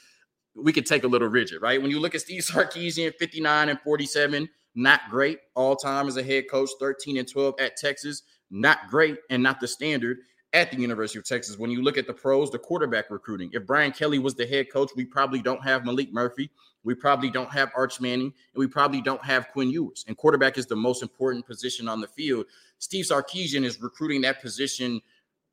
we 0.54 0.72
could 0.72 0.86
take 0.86 1.04
a 1.04 1.08
little 1.08 1.28
rigid, 1.28 1.62
right? 1.62 1.80
When 1.80 1.90
you 1.90 2.00
look 2.00 2.14
at 2.14 2.22
Steve 2.22 2.42
Sarkisian, 2.42 3.14
59 3.18 3.68
and 3.68 3.80
47, 3.80 4.48
not 4.74 5.00
great 5.10 5.38
all 5.54 5.76
time 5.76 6.08
as 6.08 6.16
a 6.16 6.22
head 6.22 6.44
coach, 6.50 6.70
13 6.80 7.18
and 7.18 7.30
12 7.30 7.54
at 7.58 7.76
Texas, 7.76 8.22
not 8.50 8.88
great 8.88 9.16
and 9.30 9.42
not 9.42 9.60
the 9.60 9.68
standard 9.68 10.18
at 10.52 10.70
the 10.70 10.76
University 10.76 11.18
of 11.18 11.24
Texas. 11.24 11.58
When 11.58 11.70
you 11.70 11.82
look 11.82 11.96
at 11.96 12.06
the 12.06 12.12
pros, 12.12 12.50
the 12.50 12.58
quarterback 12.58 13.10
recruiting, 13.10 13.50
if 13.52 13.66
Brian 13.66 13.92
Kelly 13.92 14.18
was 14.18 14.34
the 14.34 14.46
head 14.46 14.70
coach, 14.70 14.90
we 14.94 15.04
probably 15.04 15.40
don't 15.40 15.62
have 15.62 15.82
Maalik 15.82 16.12
Murphy. 16.12 16.50
We 16.84 16.94
probably 16.94 17.30
don't 17.30 17.50
have 17.50 17.70
Arch 17.76 18.00
Manning, 18.00 18.32
and 18.54 18.60
we 18.60 18.66
probably 18.66 19.00
don't 19.00 19.24
have 19.24 19.48
Quinn 19.48 19.70
Ewers. 19.70 20.04
And 20.08 20.16
quarterback 20.16 20.58
is 20.58 20.66
the 20.66 20.76
most 20.76 21.02
important 21.02 21.46
position 21.46 21.88
on 21.88 22.00
the 22.00 22.08
field. 22.08 22.46
Steve 22.78 23.04
Sarkisian 23.04 23.64
is 23.64 23.80
recruiting 23.80 24.20
that 24.22 24.42
position 24.42 25.00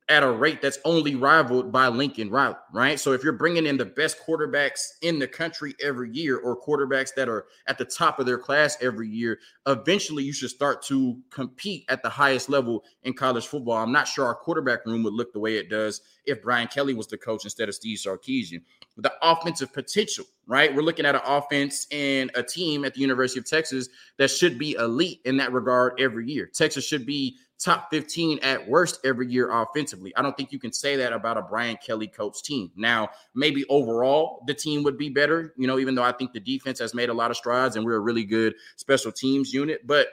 at 0.10 0.24
a 0.24 0.32
rate 0.32 0.60
that's 0.60 0.80
only 0.86 1.14
rivaled 1.14 1.72
by 1.72 1.88
Lincoln 1.88 2.32
Riley, 2.32 2.56
right? 2.74 3.00
So 3.00 3.12
if 3.14 3.24
you're 3.24 3.32
bringing 3.32 3.68
in 3.68 3.78
the 3.78 3.86
best 3.86 4.18
quarterbacks 4.20 4.94
in 5.04 5.20
the 5.20 5.28
country 5.28 5.76
every 5.82 6.10
year 6.10 6.38
or 6.38 6.60
quarterbacks 6.60 7.14
that 7.16 7.30
are 7.30 7.46
at 7.68 7.78
the 7.78 7.86
top 7.86 8.20
of 8.20 8.26
their 8.26 8.40
class 8.40 8.76
every 8.82 9.08
year, 9.08 9.38
eventually 9.68 10.24
you 10.24 10.34
should 10.34 10.50
start 10.50 10.82
to 10.86 11.20
compete 11.30 11.86
at 11.90 12.02
the 12.02 12.10
highest 12.10 12.50
level 12.50 12.84
in 13.04 13.14
college 13.14 13.46
football. 13.46 13.78
I'm 13.78 13.92
not 13.92 14.08
sure 14.08 14.26
our 14.26 14.34
quarterback 14.34 14.84
room 14.88 15.04
would 15.04 15.14
look 15.14 15.32
the 15.32 15.40
way 15.40 15.58
it 15.58 15.70
does 15.70 16.02
if 16.26 16.42
Brian 16.42 16.68
Kelly 16.68 16.96
was 16.96 17.06
the 17.06 17.18
coach 17.18 17.44
instead 17.44 17.70
of 17.70 17.76
Steve 17.76 18.00
Sarkisian. 18.00 18.64
The 18.98 19.14
offensive 19.22 19.72
potential, 19.72 20.26
right? 20.48 20.76
We're 20.76 20.82
looking 20.82 21.06
at 21.06 21.16
an 21.16 21.22
offense 21.24 21.86
and 21.92 22.32
a 22.34 22.42
team 22.42 22.84
at 22.84 22.96
the 22.96 23.02
University 23.02 23.40
of 23.40 23.46
Texas 23.46 23.90
that 24.18 24.32
should 24.32 24.58
be 24.58 24.74
elite 24.74 25.22
in 25.26 25.38
that 25.38 25.54
regard 25.54 26.00
every 26.00 26.30
year. 26.30 26.50
Texas 26.52 26.84
should 26.84 27.06
be 27.06 27.38
top 27.60 27.90
15 27.92 28.40
at 28.40 28.68
worst 28.68 29.00
every 29.04 29.28
year 29.28 29.52
offensively. 29.52 30.16
I 30.16 30.22
don't 30.22 30.36
think 30.36 30.52
you 30.52 30.60
can 30.60 30.72
say 30.72 30.96
that 30.96 31.12
about 31.12 31.38
a 31.38 31.42
Brian 31.42 31.78
Kelly 31.86 32.08
coach 32.08 32.42
team. 32.42 32.72
Now, 32.76 33.10
maybe 33.36 33.66
overall 33.70 34.44
the 34.48 34.54
team 34.54 34.82
would 34.84 34.98
be 34.98 35.10
better, 35.10 35.54
you 35.58 35.68
know, 35.68 35.78
even 35.78 35.94
though 35.94 36.04
I 36.04 36.14
think 36.14 36.32
the 36.32 36.40
defense 36.40 36.80
has 36.80 36.94
made 36.94 37.10
a 37.10 37.14
lot 37.14 37.32
of 37.32 37.38
strides 37.38 37.76
and 37.76 37.86
we're 37.86 37.98
a 37.98 38.00
really 38.00 38.24
good 38.24 38.56
special 38.78 39.12
teams 39.12 39.54
unit, 39.54 39.86
but 39.86 40.08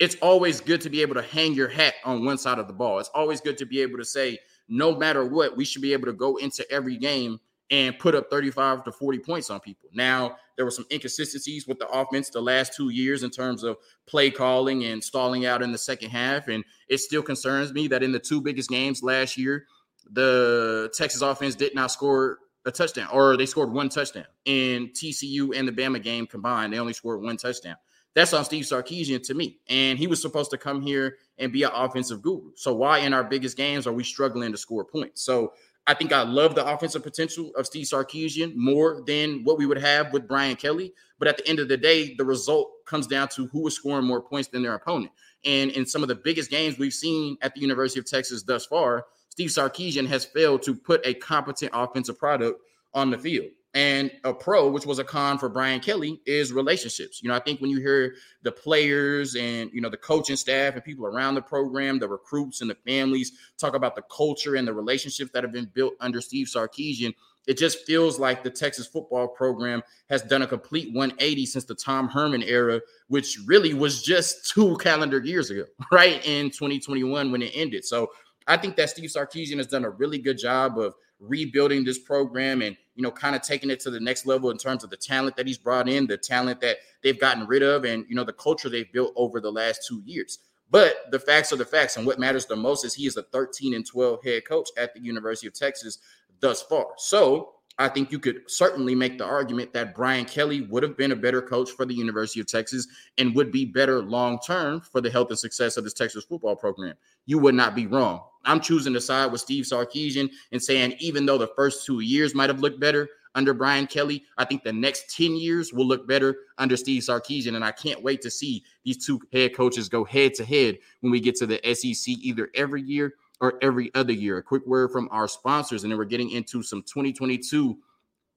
it's 0.00 0.16
always 0.16 0.60
good 0.60 0.80
to 0.80 0.90
be 0.90 1.02
able 1.02 1.14
to 1.14 1.22
hang 1.22 1.54
your 1.54 1.68
hat 1.68 1.94
on 2.04 2.24
one 2.24 2.38
side 2.38 2.58
of 2.58 2.66
the 2.66 2.72
ball. 2.72 2.98
It's 2.98 3.10
always 3.14 3.40
good 3.40 3.58
to 3.58 3.66
be 3.66 3.80
able 3.80 3.98
to 3.98 4.04
say, 4.04 4.38
no 4.68 4.94
matter 4.94 5.24
what, 5.24 5.56
we 5.56 5.64
should 5.64 5.82
be 5.82 5.92
able 5.92 6.06
to 6.06 6.12
go 6.12 6.36
into 6.36 6.68
every 6.70 6.96
game 6.96 7.40
and 7.70 7.98
put 7.98 8.14
up 8.14 8.30
35 8.30 8.84
to 8.84 8.92
40 8.92 9.18
points 9.18 9.50
on 9.50 9.60
people. 9.60 9.88
Now, 9.92 10.36
there 10.58 10.64
were 10.64 10.72
some 10.72 10.86
inconsistencies 10.90 11.68
with 11.68 11.78
the 11.78 11.86
offense 11.86 12.30
the 12.30 12.40
last 12.40 12.74
two 12.74 12.88
years 12.88 13.22
in 13.22 13.30
terms 13.30 13.62
of 13.62 13.76
play 14.06 14.28
calling 14.28 14.84
and 14.86 15.02
stalling 15.02 15.46
out 15.46 15.62
in 15.62 15.70
the 15.70 15.78
second 15.78 16.10
half. 16.10 16.48
And 16.48 16.64
it 16.88 16.98
still 16.98 17.22
concerns 17.22 17.72
me 17.72 17.86
that 17.86 18.02
in 18.02 18.10
the 18.10 18.18
two 18.18 18.40
biggest 18.40 18.68
games 18.68 19.00
last 19.00 19.36
year, 19.36 19.66
the 20.10 20.90
Texas 20.94 21.22
offense 21.22 21.54
did 21.54 21.76
not 21.76 21.92
score 21.92 22.38
a 22.66 22.72
touchdown, 22.72 23.08
or 23.12 23.36
they 23.36 23.46
scored 23.46 23.72
one 23.72 23.88
touchdown. 23.88 24.26
In 24.46 24.88
TCU 24.88 25.56
and 25.56 25.68
the 25.68 25.72
Bama 25.72 26.02
game 26.02 26.26
combined, 26.26 26.72
they 26.72 26.80
only 26.80 26.92
scored 26.92 27.22
one 27.22 27.36
touchdown. 27.36 27.76
That's 28.14 28.32
on 28.32 28.44
Steve 28.44 28.64
Sarkisian 28.64 29.22
to 29.28 29.34
me. 29.34 29.60
And 29.68 29.96
he 29.96 30.08
was 30.08 30.20
supposed 30.20 30.50
to 30.50 30.58
come 30.58 30.82
here 30.82 31.18
and 31.38 31.52
be 31.52 31.62
an 31.62 31.70
offensive 31.72 32.20
guru. 32.20 32.50
So 32.56 32.74
why 32.74 32.98
in 32.98 33.14
our 33.14 33.22
biggest 33.22 33.56
games 33.56 33.86
are 33.86 33.92
we 33.92 34.02
struggling 34.02 34.50
to 34.50 34.58
score 34.58 34.84
points? 34.84 35.22
So 35.22 35.52
I 35.88 35.94
think 35.94 36.12
I 36.12 36.22
love 36.22 36.54
the 36.54 36.66
offensive 36.66 37.02
potential 37.02 37.50
of 37.56 37.64
Steve 37.64 37.86
Sarkisian 37.86 38.54
more 38.54 39.02
than 39.06 39.42
what 39.42 39.56
we 39.56 39.64
would 39.64 39.78
have 39.78 40.12
with 40.12 40.28
Brian 40.28 40.54
Kelly. 40.54 40.92
But 41.18 41.28
at 41.28 41.38
the 41.38 41.48
end 41.48 41.60
of 41.60 41.68
the 41.68 41.78
day, 41.78 42.14
the 42.14 42.26
result 42.26 42.70
comes 42.84 43.06
down 43.06 43.28
to 43.28 43.46
who 43.46 43.66
is 43.66 43.74
scoring 43.74 44.04
more 44.04 44.20
points 44.20 44.50
than 44.50 44.62
their 44.62 44.74
opponent. 44.74 45.12
And 45.46 45.70
in 45.70 45.86
some 45.86 46.02
of 46.02 46.08
the 46.08 46.14
biggest 46.14 46.50
games 46.50 46.78
we've 46.78 46.92
seen 46.92 47.38
at 47.40 47.54
the 47.54 47.62
University 47.62 47.98
of 47.98 48.04
Texas 48.04 48.42
thus 48.42 48.66
far, 48.66 49.06
Steve 49.30 49.48
Sarkisian 49.48 50.06
has 50.08 50.26
failed 50.26 50.62
to 50.64 50.74
put 50.74 51.00
a 51.06 51.14
competent 51.14 51.70
offensive 51.72 52.18
product 52.18 52.60
on 52.92 53.10
the 53.10 53.16
field. 53.16 53.48
And 53.78 54.10
a 54.24 54.34
pro, 54.34 54.68
which 54.68 54.86
was 54.86 54.98
a 54.98 55.04
con 55.04 55.38
for 55.38 55.48
Brian 55.48 55.78
Kelly, 55.78 56.20
is 56.26 56.52
relationships. 56.52 57.22
You 57.22 57.28
know, 57.28 57.36
I 57.36 57.38
think 57.38 57.60
when 57.60 57.70
you 57.70 57.78
hear 57.78 58.16
the 58.42 58.50
players 58.50 59.36
and 59.36 59.70
you 59.72 59.80
know 59.80 59.88
the 59.88 59.96
coaching 59.96 60.34
staff 60.34 60.74
and 60.74 60.82
people 60.82 61.06
around 61.06 61.36
the 61.36 61.42
program, 61.42 62.00
the 62.00 62.08
recruits 62.08 62.60
and 62.60 62.68
the 62.68 62.74
families 62.74 63.30
talk 63.56 63.76
about 63.76 63.94
the 63.94 64.02
culture 64.10 64.56
and 64.56 64.66
the 64.66 64.72
relationships 64.72 65.30
that 65.32 65.44
have 65.44 65.52
been 65.52 65.70
built 65.74 65.94
under 66.00 66.20
Steve 66.20 66.48
Sarkisian, 66.48 67.14
it 67.46 67.56
just 67.56 67.86
feels 67.86 68.18
like 68.18 68.42
the 68.42 68.50
Texas 68.50 68.88
football 68.88 69.28
program 69.28 69.80
has 70.10 70.22
done 70.22 70.42
a 70.42 70.46
complete 70.48 70.92
180 70.92 71.46
since 71.46 71.64
the 71.64 71.76
Tom 71.76 72.08
Herman 72.08 72.42
era, 72.42 72.80
which 73.06 73.38
really 73.46 73.74
was 73.74 74.02
just 74.02 74.50
two 74.52 74.76
calendar 74.78 75.20
years 75.20 75.50
ago, 75.50 75.66
right? 75.92 76.20
In 76.26 76.50
2021 76.50 77.30
when 77.30 77.42
it 77.42 77.52
ended. 77.54 77.84
So 77.84 78.10
I 78.48 78.56
think 78.56 78.74
that 78.74 78.90
Steve 78.90 79.10
Sarkisian 79.10 79.58
has 79.58 79.68
done 79.68 79.84
a 79.84 79.90
really 79.90 80.18
good 80.18 80.36
job 80.36 80.80
of 80.80 80.94
rebuilding 81.20 81.84
this 81.84 81.98
program 81.98 82.62
and 82.62 82.76
you 82.94 83.02
know 83.02 83.10
kind 83.10 83.34
of 83.34 83.42
taking 83.42 83.70
it 83.70 83.80
to 83.80 83.90
the 83.90 84.00
next 84.00 84.26
level 84.26 84.50
in 84.50 84.58
terms 84.58 84.84
of 84.84 84.90
the 84.90 84.96
talent 84.96 85.36
that 85.36 85.46
he's 85.46 85.58
brought 85.58 85.88
in, 85.88 86.06
the 86.06 86.16
talent 86.16 86.60
that 86.60 86.78
they've 87.02 87.20
gotten 87.20 87.46
rid 87.46 87.62
of, 87.62 87.84
and 87.84 88.04
you 88.08 88.14
know 88.14 88.24
the 88.24 88.32
culture 88.32 88.68
they've 88.68 88.92
built 88.92 89.12
over 89.16 89.40
the 89.40 89.52
last 89.52 89.86
two 89.86 90.02
years. 90.04 90.38
But 90.70 91.10
the 91.10 91.18
facts 91.18 91.52
are 91.52 91.56
the 91.56 91.64
facts, 91.64 91.96
and 91.96 92.06
what 92.06 92.18
matters 92.18 92.46
the 92.46 92.56
most 92.56 92.84
is 92.84 92.94
he 92.94 93.06
is 93.06 93.16
a 93.16 93.22
13 93.22 93.74
and 93.74 93.86
12 93.86 94.22
head 94.22 94.46
coach 94.46 94.68
at 94.76 94.92
the 94.94 95.00
University 95.00 95.46
of 95.46 95.54
Texas 95.54 95.98
thus 96.40 96.62
far. 96.62 96.88
So 96.98 97.54
I 97.80 97.88
think 97.88 98.10
you 98.10 98.18
could 98.18 98.42
certainly 98.48 98.96
make 98.96 99.18
the 99.18 99.24
argument 99.24 99.72
that 99.72 99.94
Brian 99.94 100.24
Kelly 100.24 100.62
would 100.62 100.82
have 100.82 100.96
been 100.96 101.12
a 101.12 101.16
better 101.16 101.40
coach 101.40 101.70
for 101.70 101.84
the 101.84 101.94
University 101.94 102.40
of 102.40 102.46
Texas 102.46 102.88
and 103.18 103.34
would 103.36 103.52
be 103.52 103.64
better 103.64 104.02
long 104.02 104.40
term 104.44 104.80
for 104.80 105.00
the 105.00 105.10
health 105.10 105.30
and 105.30 105.38
success 105.38 105.76
of 105.76 105.84
this 105.84 105.92
Texas 105.92 106.24
football 106.24 106.56
program. 106.56 106.94
You 107.26 107.38
would 107.38 107.54
not 107.54 107.76
be 107.76 107.86
wrong. 107.86 108.22
I'm 108.44 108.60
choosing 108.60 108.94
to 108.94 109.00
side 109.00 109.30
with 109.30 109.40
Steve 109.40 109.64
Sarkisian 109.64 110.28
and 110.50 110.60
saying, 110.60 110.96
even 110.98 111.24
though 111.24 111.38
the 111.38 111.50
first 111.54 111.86
two 111.86 112.00
years 112.00 112.34
might 112.34 112.50
have 112.50 112.60
looked 112.60 112.80
better 112.80 113.08
under 113.34 113.54
Brian 113.54 113.86
Kelly, 113.86 114.24
I 114.38 114.44
think 114.44 114.64
the 114.64 114.72
next 114.72 115.14
10 115.16 115.36
years 115.36 115.72
will 115.72 115.86
look 115.86 116.08
better 116.08 116.36
under 116.56 116.76
Steve 116.76 117.02
Sarkisian. 117.02 117.54
And 117.54 117.64
I 117.64 117.70
can't 117.70 118.02
wait 118.02 118.22
to 118.22 118.30
see 118.30 118.64
these 118.84 119.04
two 119.04 119.20
head 119.32 119.54
coaches 119.54 119.88
go 119.88 120.02
head 120.02 120.34
to 120.34 120.44
head 120.44 120.78
when 121.00 121.12
we 121.12 121.20
get 121.20 121.36
to 121.36 121.46
the 121.46 121.60
SEC 121.74 122.14
either 122.20 122.50
every 122.54 122.82
year 122.82 123.14
or 123.40 123.58
every 123.62 123.90
other 123.94 124.12
year. 124.12 124.38
A 124.38 124.42
quick 124.42 124.66
word 124.66 124.90
from 124.90 125.08
our 125.10 125.28
sponsors, 125.28 125.82
and 125.82 125.92
then 125.92 125.98
we're 125.98 126.04
getting 126.04 126.30
into 126.30 126.62
some 126.62 126.82
2022 126.82 127.78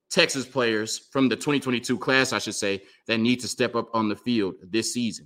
Texas 0.10 0.46
players 0.46 1.08
from 1.12 1.30
the 1.30 1.36
2022 1.36 1.98
class, 1.98 2.34
I 2.34 2.40
should 2.40 2.56
say, 2.56 2.84
that 3.08 3.20
need 3.20 3.40
to 3.40 3.48
step 3.48 3.76
up 3.76 3.90
on 3.94 4.10
the 4.10 4.16
field 4.16 4.56
this 4.62 4.94
season. 4.94 5.26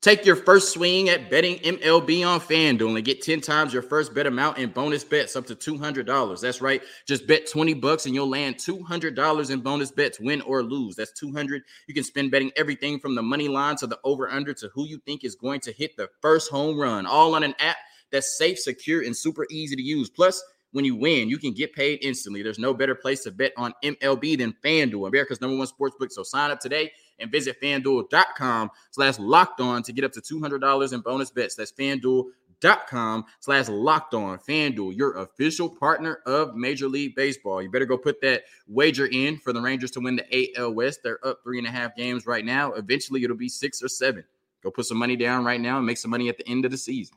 Take 0.00 0.24
your 0.24 0.36
first 0.36 0.72
swing 0.72 1.08
at 1.08 1.28
betting 1.28 1.56
MLB 1.56 2.24
on 2.24 2.38
FanDuel 2.38 2.94
and 2.94 3.04
get 3.04 3.20
10 3.20 3.40
times 3.40 3.72
your 3.72 3.82
first 3.82 4.14
bet 4.14 4.28
amount 4.28 4.58
in 4.58 4.70
bonus 4.70 5.02
bets 5.02 5.34
up 5.34 5.44
to 5.46 5.56
$200. 5.56 6.40
That's 6.40 6.60
right. 6.60 6.80
Just 7.04 7.26
bet 7.26 7.50
20 7.50 7.74
bucks 7.74 8.06
and 8.06 8.14
you'll 8.14 8.28
land 8.28 8.58
$200 8.58 9.50
in 9.50 9.60
bonus 9.60 9.90
bets, 9.90 10.20
win 10.20 10.40
or 10.42 10.62
lose. 10.62 10.94
That's 10.94 11.10
200. 11.18 11.62
You 11.88 11.94
can 11.94 12.04
spend 12.04 12.30
betting 12.30 12.52
everything 12.56 13.00
from 13.00 13.16
the 13.16 13.22
money 13.22 13.48
line 13.48 13.74
to 13.78 13.88
the 13.88 13.98
over 14.04 14.30
under 14.30 14.54
to 14.54 14.70
who 14.72 14.86
you 14.86 14.98
think 15.04 15.24
is 15.24 15.34
going 15.34 15.58
to 15.62 15.72
hit 15.72 15.96
the 15.96 16.08
first 16.22 16.48
home 16.48 16.78
run, 16.78 17.04
all 17.04 17.34
on 17.34 17.42
an 17.42 17.56
app 17.58 17.78
that's 18.12 18.38
safe, 18.38 18.60
secure, 18.60 19.02
and 19.02 19.16
super 19.16 19.46
easy 19.50 19.74
to 19.74 19.82
use. 19.82 20.08
Plus, 20.08 20.40
when 20.78 20.84
you 20.84 20.94
win, 20.94 21.28
you 21.28 21.38
can 21.38 21.52
get 21.52 21.72
paid 21.72 21.98
instantly. 22.02 22.40
There's 22.40 22.60
no 22.60 22.72
better 22.72 22.94
place 22.94 23.24
to 23.24 23.32
bet 23.32 23.52
on 23.56 23.74
MLB 23.82 24.38
than 24.38 24.54
FanDuel, 24.64 25.08
America's 25.08 25.40
number 25.40 25.56
one 25.56 25.66
sports 25.66 25.96
book. 25.98 26.12
So 26.12 26.22
sign 26.22 26.52
up 26.52 26.60
today 26.60 26.92
and 27.18 27.32
visit 27.32 27.60
fanduel.com 27.60 28.70
slash 28.92 29.18
locked 29.18 29.60
on 29.60 29.82
to 29.82 29.92
get 29.92 30.04
up 30.04 30.12
to 30.12 30.20
$200 30.20 30.92
in 30.92 31.00
bonus 31.00 31.32
bets. 31.32 31.56
That's 31.56 31.72
fanduel.com 31.72 33.24
slash 33.40 33.68
locked 33.68 34.14
on. 34.14 34.38
FanDuel, 34.38 34.96
your 34.96 35.16
official 35.16 35.68
partner 35.68 36.20
of 36.26 36.54
Major 36.54 36.86
League 36.86 37.16
Baseball. 37.16 37.60
You 37.60 37.72
better 37.72 37.84
go 37.84 37.98
put 37.98 38.20
that 38.20 38.44
wager 38.68 39.06
in 39.06 39.36
for 39.38 39.52
the 39.52 39.60
Rangers 39.60 39.90
to 39.90 40.00
win 40.00 40.14
the 40.14 40.56
AL 40.56 40.74
West. 40.74 41.00
They're 41.02 41.18
up 41.26 41.40
three 41.42 41.58
and 41.58 41.66
a 41.66 41.72
half 41.72 41.96
games 41.96 42.24
right 42.24 42.44
now. 42.44 42.74
Eventually, 42.74 43.24
it'll 43.24 43.36
be 43.36 43.48
six 43.48 43.82
or 43.82 43.88
seven. 43.88 44.22
Go 44.62 44.70
put 44.70 44.86
some 44.86 44.98
money 44.98 45.16
down 45.16 45.44
right 45.44 45.60
now 45.60 45.78
and 45.78 45.86
make 45.86 45.98
some 45.98 46.12
money 46.12 46.28
at 46.28 46.38
the 46.38 46.48
end 46.48 46.64
of 46.64 46.70
the 46.70 46.78
season. 46.78 47.16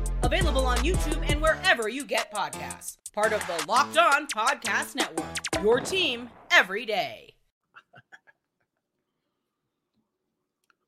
Available 0.23 0.65
on 0.65 0.77
YouTube 0.77 1.23
and 1.29 1.41
wherever 1.41 1.89
you 1.89 2.05
get 2.05 2.31
podcasts. 2.33 2.97
Part 3.13 3.33
of 3.33 3.45
the 3.47 3.65
Locked 3.67 3.97
On 3.97 4.27
Podcast 4.27 4.95
Network. 4.95 5.63
Your 5.63 5.79
team 5.79 6.29
every 6.51 6.85
day. 6.85 7.33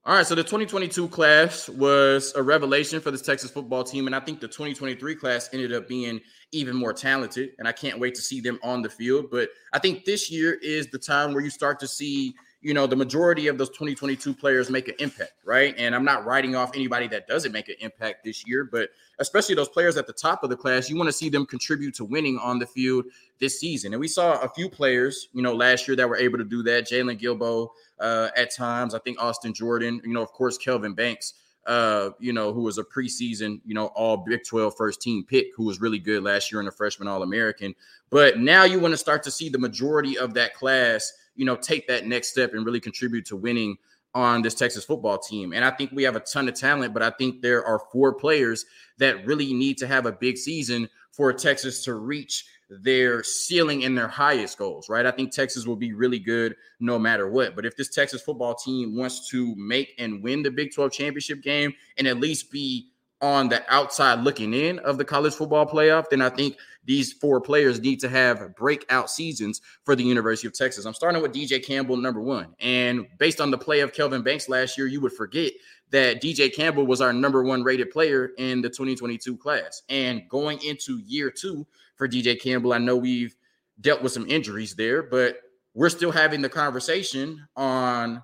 All 0.05 0.13
right, 0.13 0.27
so 0.27 0.35
the 0.35 0.43
2022 0.43 1.07
class 1.07 1.69
was 1.69 2.33
a 2.35 2.43
revelation 2.43 2.99
for 2.99 3.09
this 3.09 3.21
Texas 3.21 3.49
football 3.49 3.85
team, 3.85 4.05
and 4.05 4.13
I 4.15 4.19
think 4.19 4.41
the 4.41 4.49
2023 4.49 5.15
class 5.15 5.49
ended 5.53 5.71
up 5.71 5.87
being 5.87 6.19
even 6.51 6.75
more 6.75 6.91
talented, 6.91 7.51
and 7.57 7.67
I 7.67 7.71
can't 7.71 7.99
wait 7.99 8.13
to 8.15 8.21
see 8.21 8.41
them 8.41 8.59
on 8.63 8.81
the 8.81 8.89
field. 8.89 9.27
But 9.31 9.49
I 9.71 9.79
think 9.79 10.03
this 10.03 10.29
year 10.29 10.55
is 10.61 10.87
the 10.87 10.99
time 10.99 11.33
where 11.33 11.41
you 11.41 11.49
start 11.49 11.79
to 11.79 11.87
see 11.87 12.35
you 12.63 12.73
know, 12.73 12.87
the 12.87 12.95
majority 12.95 13.47
of 13.47 13.57
those 13.57 13.69
2022 13.69 14.33
players 14.33 14.69
make 14.69 14.87
an 14.87 14.95
impact, 14.99 15.33
right? 15.43 15.75
And 15.77 15.93
I'm 15.93 16.05
not 16.05 16.25
writing 16.25 16.55
off 16.55 16.71
anybody 16.73 17.07
that 17.09 17.27
doesn't 17.27 17.51
make 17.51 17.67
an 17.67 17.75
impact 17.81 18.23
this 18.23 18.47
year, 18.47 18.63
but 18.63 18.89
especially 19.19 19.53
those 19.53 19.67
players 19.67 19.97
at 19.97 20.07
the 20.07 20.13
top 20.13 20.43
of 20.43 20.49
the 20.49 20.55
class, 20.55 20.89
you 20.89 20.95
want 20.95 21.09
to 21.09 21.13
see 21.13 21.29
them 21.29 21.45
contribute 21.45 21.93
to 21.95 22.05
winning 22.05 22.39
on 22.39 22.59
the 22.59 22.65
field 22.65 23.05
this 23.39 23.59
season. 23.59 23.93
And 23.93 23.99
we 23.99 24.07
saw 24.07 24.39
a 24.41 24.47
few 24.47 24.69
players, 24.69 25.27
you 25.33 25.41
know, 25.41 25.53
last 25.53 25.87
year 25.87 25.97
that 25.97 26.07
were 26.07 26.15
able 26.15 26.37
to 26.37 26.45
do 26.45 26.63
that. 26.63 26.87
Jaylon 26.87 27.19
Guilbeau 27.19 27.67
uh, 27.99 28.29
at 28.37 28.55
times, 28.55 28.95
I 28.95 28.99
think 28.99 29.21
Austin 29.21 29.53
Jordan, 29.53 30.01
you 30.05 30.13
know, 30.13 30.21
of 30.21 30.31
course, 30.31 30.57
Kelvin 30.57 30.93
Banks. 30.93 31.33
Uh, 31.65 32.09
you 32.19 32.33
know, 32.33 32.51
who 32.51 32.63
was 32.63 32.77
a 32.77 32.83
preseason, 32.83 33.61
you 33.63 33.73
know, 33.73 33.85
all 33.95 34.17
Big 34.17 34.43
12 34.43 34.75
first 34.75 35.01
team 35.01 35.23
pick, 35.23 35.47
who 35.55 35.63
was 35.63 35.79
really 35.79 35.97
good 35.97 36.21
last 36.21 36.51
year 36.51 36.59
in 36.59 36.67
a 36.67 36.71
freshman 36.71 37.07
All 37.07 37.23
American. 37.23 37.73
But 38.09 38.37
now 38.37 38.65
you 38.65 38.81
want 38.81 38.91
to 38.91 38.97
start 38.97 39.23
to 39.23 39.31
see 39.31 39.47
the 39.47 39.57
majority 39.57 40.17
of 40.17 40.33
that 40.33 40.55
class 40.55 41.13
you 41.35 41.45
know, 41.45 41.55
take 41.55 41.87
that 41.87 42.05
next 42.05 42.29
step 42.29 42.53
and 42.53 42.65
really 42.65 42.79
contribute 42.79 43.25
to 43.27 43.35
winning 43.35 43.77
on 44.15 44.41
this 44.41 44.53
Texas 44.53 44.85
football 44.85 45.17
team. 45.17 45.53
And 45.53 45.65
I 45.65 45.71
think 45.71 45.91
we 45.91 46.03
have 46.03 46.15
a 46.15 46.19
ton 46.19 46.47
of 46.47 46.53
talent, 46.53 46.93
but 46.93 47.01
I 47.01 47.09
think 47.11 47.41
there 47.41 47.65
are 47.65 47.81
four 47.91 48.13
players 48.13 48.65
that 48.99 49.25
really 49.25 49.53
need 49.53 49.77
to 49.79 49.87
have 49.87 50.05
a 50.05 50.11
big 50.11 50.37
season 50.37 50.87
for 51.11 51.33
Texas 51.33 51.83
to 51.85 51.95
reach 51.95 52.45
their 52.69 53.23
ceiling 53.23 53.83
and 53.83 53.97
their 53.97 54.07
highest 54.07 54.57
goals, 54.57 54.89
right? 54.89 55.05
I 55.05 55.11
think 55.11 55.31
Texas 55.31 55.65
will 55.65 55.75
be 55.75 55.93
really 55.93 56.19
good 56.19 56.55
no 56.79 56.97
matter 56.97 57.29
what. 57.29 57.55
But 57.55 57.65
if 57.65 57.75
this 57.75 57.89
Texas 57.89 58.21
football 58.21 58.55
team 58.55 58.95
wants 58.95 59.29
to 59.29 59.55
make 59.55 59.93
and 59.99 60.23
win 60.23 60.43
the 60.43 60.51
Big 60.51 60.73
12 60.73 60.91
championship 60.91 61.41
game 61.41 61.73
and 61.97 62.07
at 62.07 62.19
least 62.19 62.51
be 62.51 62.92
on 63.23 63.47
the 63.47 63.63
outside 63.73 64.19
looking 64.19 64.53
in 64.53 64.79
of 64.79 64.97
the 64.97 65.05
college 65.05 65.33
football 65.33 65.65
playoff, 65.65 66.09
then 66.09 66.21
I 66.21 66.27
think 66.27 66.57
these 66.83 67.13
four 67.13 67.39
players 67.39 67.79
need 67.79 68.01
to 68.01 68.09
have 68.09 68.53
breakout 68.57 69.09
seasons 69.09 69.61
for 69.85 69.95
the 69.95 70.03
University 70.03 70.45
of 70.45 70.53
Texas. 70.53 70.83
I'm 70.83 70.93
starting 70.93 71.21
with 71.21 71.33
DJ 71.33 71.65
Campbell, 71.65 71.95
number 71.95 72.19
one. 72.19 72.53
And 72.59 73.07
based 73.17 73.39
on 73.39 73.49
the 73.49 73.57
play 73.57 73.79
of 73.79 73.93
Kelvin 73.93 74.23
Banks 74.23 74.49
last 74.49 74.77
year, 74.77 74.87
you 74.87 74.99
would 74.99 75.13
forget 75.13 75.53
that 75.91 76.21
DJ 76.21 76.53
Campbell 76.53 76.85
was 76.85 76.99
our 76.99 77.13
number 77.13 77.43
one 77.43 77.63
rated 77.63 77.91
player 77.91 78.31
in 78.37 78.61
the 78.61 78.69
2022 78.69 79.37
class. 79.37 79.83
And 79.87 80.27
going 80.27 80.61
into 80.61 80.99
year 81.05 81.31
two 81.31 81.65
for 81.95 82.09
DJ 82.09 82.39
Campbell, 82.39 82.73
I 82.73 82.77
know 82.77 82.97
we've 82.97 83.37
dealt 83.79 84.01
with 84.01 84.11
some 84.11 84.27
injuries 84.27 84.75
there, 84.75 85.01
but 85.01 85.37
we're 85.73 85.89
still 85.89 86.11
having 86.11 86.41
the 86.41 86.49
conversation 86.49 87.47
on 87.55 88.21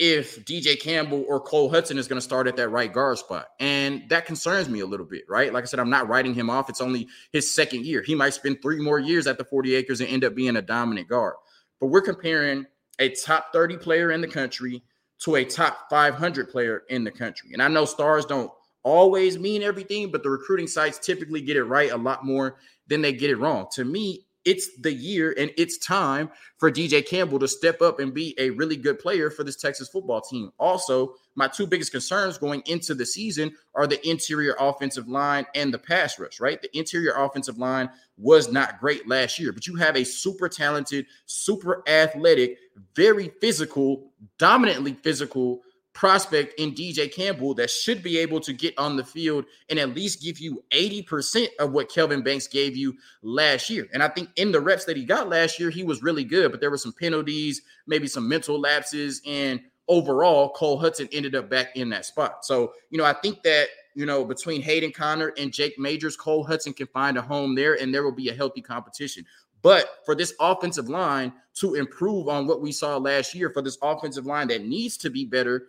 if 0.00 0.42
DJ 0.46 0.80
Campbell 0.80 1.26
or 1.28 1.38
Cole 1.38 1.70
Hutson 1.70 1.98
is 1.98 2.08
going 2.08 2.16
to 2.16 2.24
start 2.24 2.46
at 2.46 2.56
that 2.56 2.70
right 2.70 2.90
guard 2.90 3.18
spot. 3.18 3.48
And 3.60 4.08
that 4.08 4.24
concerns 4.24 4.66
me 4.66 4.80
a 4.80 4.86
little 4.86 5.04
bit, 5.04 5.24
right? 5.28 5.52
Like 5.52 5.62
I 5.62 5.66
said, 5.66 5.78
I'm 5.78 5.90
not 5.90 6.08
writing 6.08 6.32
him 6.32 6.48
off. 6.48 6.70
It's 6.70 6.80
only 6.80 7.06
his 7.34 7.54
second 7.54 7.84
year. 7.84 8.00
He 8.00 8.14
might 8.14 8.32
spend 8.32 8.62
three 8.62 8.80
more 8.80 8.98
years 8.98 9.26
at 9.26 9.36
the 9.36 9.44
40 9.44 9.74
acres 9.74 10.00
and 10.00 10.08
end 10.08 10.24
up 10.24 10.34
being 10.34 10.56
a 10.56 10.62
dominant 10.62 11.06
guard. 11.06 11.34
But 11.80 11.88
we're 11.88 12.00
comparing 12.00 12.64
a 12.98 13.10
top 13.10 13.52
30 13.52 13.76
player 13.76 14.10
in 14.10 14.22
the 14.22 14.26
country 14.26 14.82
to 15.20 15.36
a 15.36 15.44
top 15.44 15.90
500 15.90 16.48
player 16.48 16.82
in 16.88 17.04
the 17.04 17.10
country. 17.10 17.50
And 17.52 17.62
I 17.62 17.68
know 17.68 17.84
stars 17.84 18.24
don't 18.24 18.50
always 18.82 19.38
mean 19.38 19.62
everything, 19.62 20.10
but 20.10 20.22
the 20.22 20.30
recruiting 20.30 20.66
sites 20.66 20.98
typically 20.98 21.42
get 21.42 21.58
it 21.58 21.64
right 21.64 21.90
a 21.90 21.96
lot 21.98 22.24
more 22.24 22.56
than 22.86 23.02
they 23.02 23.12
get 23.12 23.28
it 23.28 23.36
wrong. 23.36 23.66
To 23.74 23.84
me, 23.84 24.24
it's 24.44 24.68
the 24.80 24.92
year 24.92 25.34
and 25.36 25.50
it's 25.56 25.78
time 25.78 26.30
for 26.56 26.70
DJ 26.70 27.06
Campbell 27.06 27.38
to 27.38 27.48
step 27.48 27.82
up 27.82 28.00
and 28.00 28.14
be 28.14 28.34
a 28.38 28.50
really 28.50 28.76
good 28.76 28.98
player 28.98 29.30
for 29.30 29.44
this 29.44 29.56
Texas 29.56 29.88
football 29.88 30.20
team. 30.20 30.50
Also, 30.58 31.14
my 31.34 31.48
two 31.48 31.66
biggest 31.66 31.92
concerns 31.92 32.38
going 32.38 32.62
into 32.66 32.94
the 32.94 33.06
season 33.06 33.54
are 33.74 33.86
the 33.86 34.06
interior 34.08 34.56
offensive 34.58 35.08
line 35.08 35.46
and 35.54 35.72
the 35.72 35.78
pass 35.78 36.18
rush, 36.18 36.40
right? 36.40 36.60
The 36.60 36.76
interior 36.76 37.12
offensive 37.12 37.58
line 37.58 37.90
was 38.16 38.50
not 38.50 38.80
great 38.80 39.08
last 39.08 39.38
year, 39.38 39.52
but 39.52 39.66
you 39.66 39.76
have 39.76 39.96
a 39.96 40.04
super 40.04 40.48
talented, 40.48 41.06
super 41.26 41.82
athletic, 41.88 42.58
very 42.94 43.30
physical, 43.40 44.10
dominantly 44.38 44.94
physical 44.94 45.62
prospect 45.92 46.58
in 46.58 46.72
DJ 46.72 47.12
Campbell 47.12 47.54
that 47.54 47.70
should 47.70 48.02
be 48.02 48.18
able 48.18 48.40
to 48.40 48.52
get 48.52 48.76
on 48.78 48.96
the 48.96 49.04
field 49.04 49.44
and 49.68 49.78
at 49.78 49.94
least 49.94 50.22
give 50.22 50.38
you 50.38 50.62
80% 50.70 51.48
of 51.58 51.72
what 51.72 51.90
Kelvin 51.90 52.22
Banks 52.22 52.46
gave 52.46 52.76
you 52.76 52.96
last 53.22 53.68
year. 53.68 53.88
And 53.92 54.02
I 54.02 54.08
think 54.08 54.30
in 54.36 54.52
the 54.52 54.60
reps 54.60 54.84
that 54.84 54.96
he 54.96 55.04
got 55.04 55.28
last 55.28 55.58
year, 55.58 55.70
he 55.70 55.82
was 55.82 56.02
really 56.02 56.24
good, 56.24 56.52
but 56.52 56.60
there 56.60 56.70
were 56.70 56.78
some 56.78 56.92
penalties, 56.92 57.62
maybe 57.86 58.06
some 58.06 58.28
mental 58.28 58.60
lapses, 58.60 59.20
and 59.26 59.60
overall, 59.88 60.50
Cole 60.50 60.80
Hutson 60.80 61.08
ended 61.12 61.34
up 61.34 61.50
back 61.50 61.74
in 61.74 61.88
that 61.90 62.04
spot. 62.04 62.44
So, 62.44 62.72
you 62.90 62.98
know, 62.98 63.04
I 63.04 63.12
think 63.12 63.42
that 63.42 63.66
you 63.94 64.06
know, 64.06 64.24
between 64.24 64.62
Hayden 64.62 64.92
Conner 64.92 65.32
and 65.36 65.52
Jake 65.52 65.78
Majors, 65.78 66.16
Cole 66.16 66.46
Hutson 66.46 66.74
can 66.74 66.86
find 66.86 67.18
a 67.18 67.22
home 67.22 67.54
there 67.54 67.74
and 67.74 67.92
there 67.92 68.04
will 68.04 68.12
be 68.12 68.28
a 68.28 68.34
healthy 68.34 68.60
competition. 68.60 69.26
But 69.62 69.98
for 70.06 70.14
this 70.14 70.32
offensive 70.40 70.88
line 70.88 71.32
to 71.56 71.74
improve 71.74 72.28
on 72.28 72.46
what 72.46 72.62
we 72.62 72.72
saw 72.72 72.96
last 72.96 73.34
year, 73.34 73.50
for 73.50 73.62
this 73.62 73.78
offensive 73.82 74.26
line 74.26 74.48
that 74.48 74.64
needs 74.64 74.96
to 74.98 75.10
be 75.10 75.24
better 75.24 75.66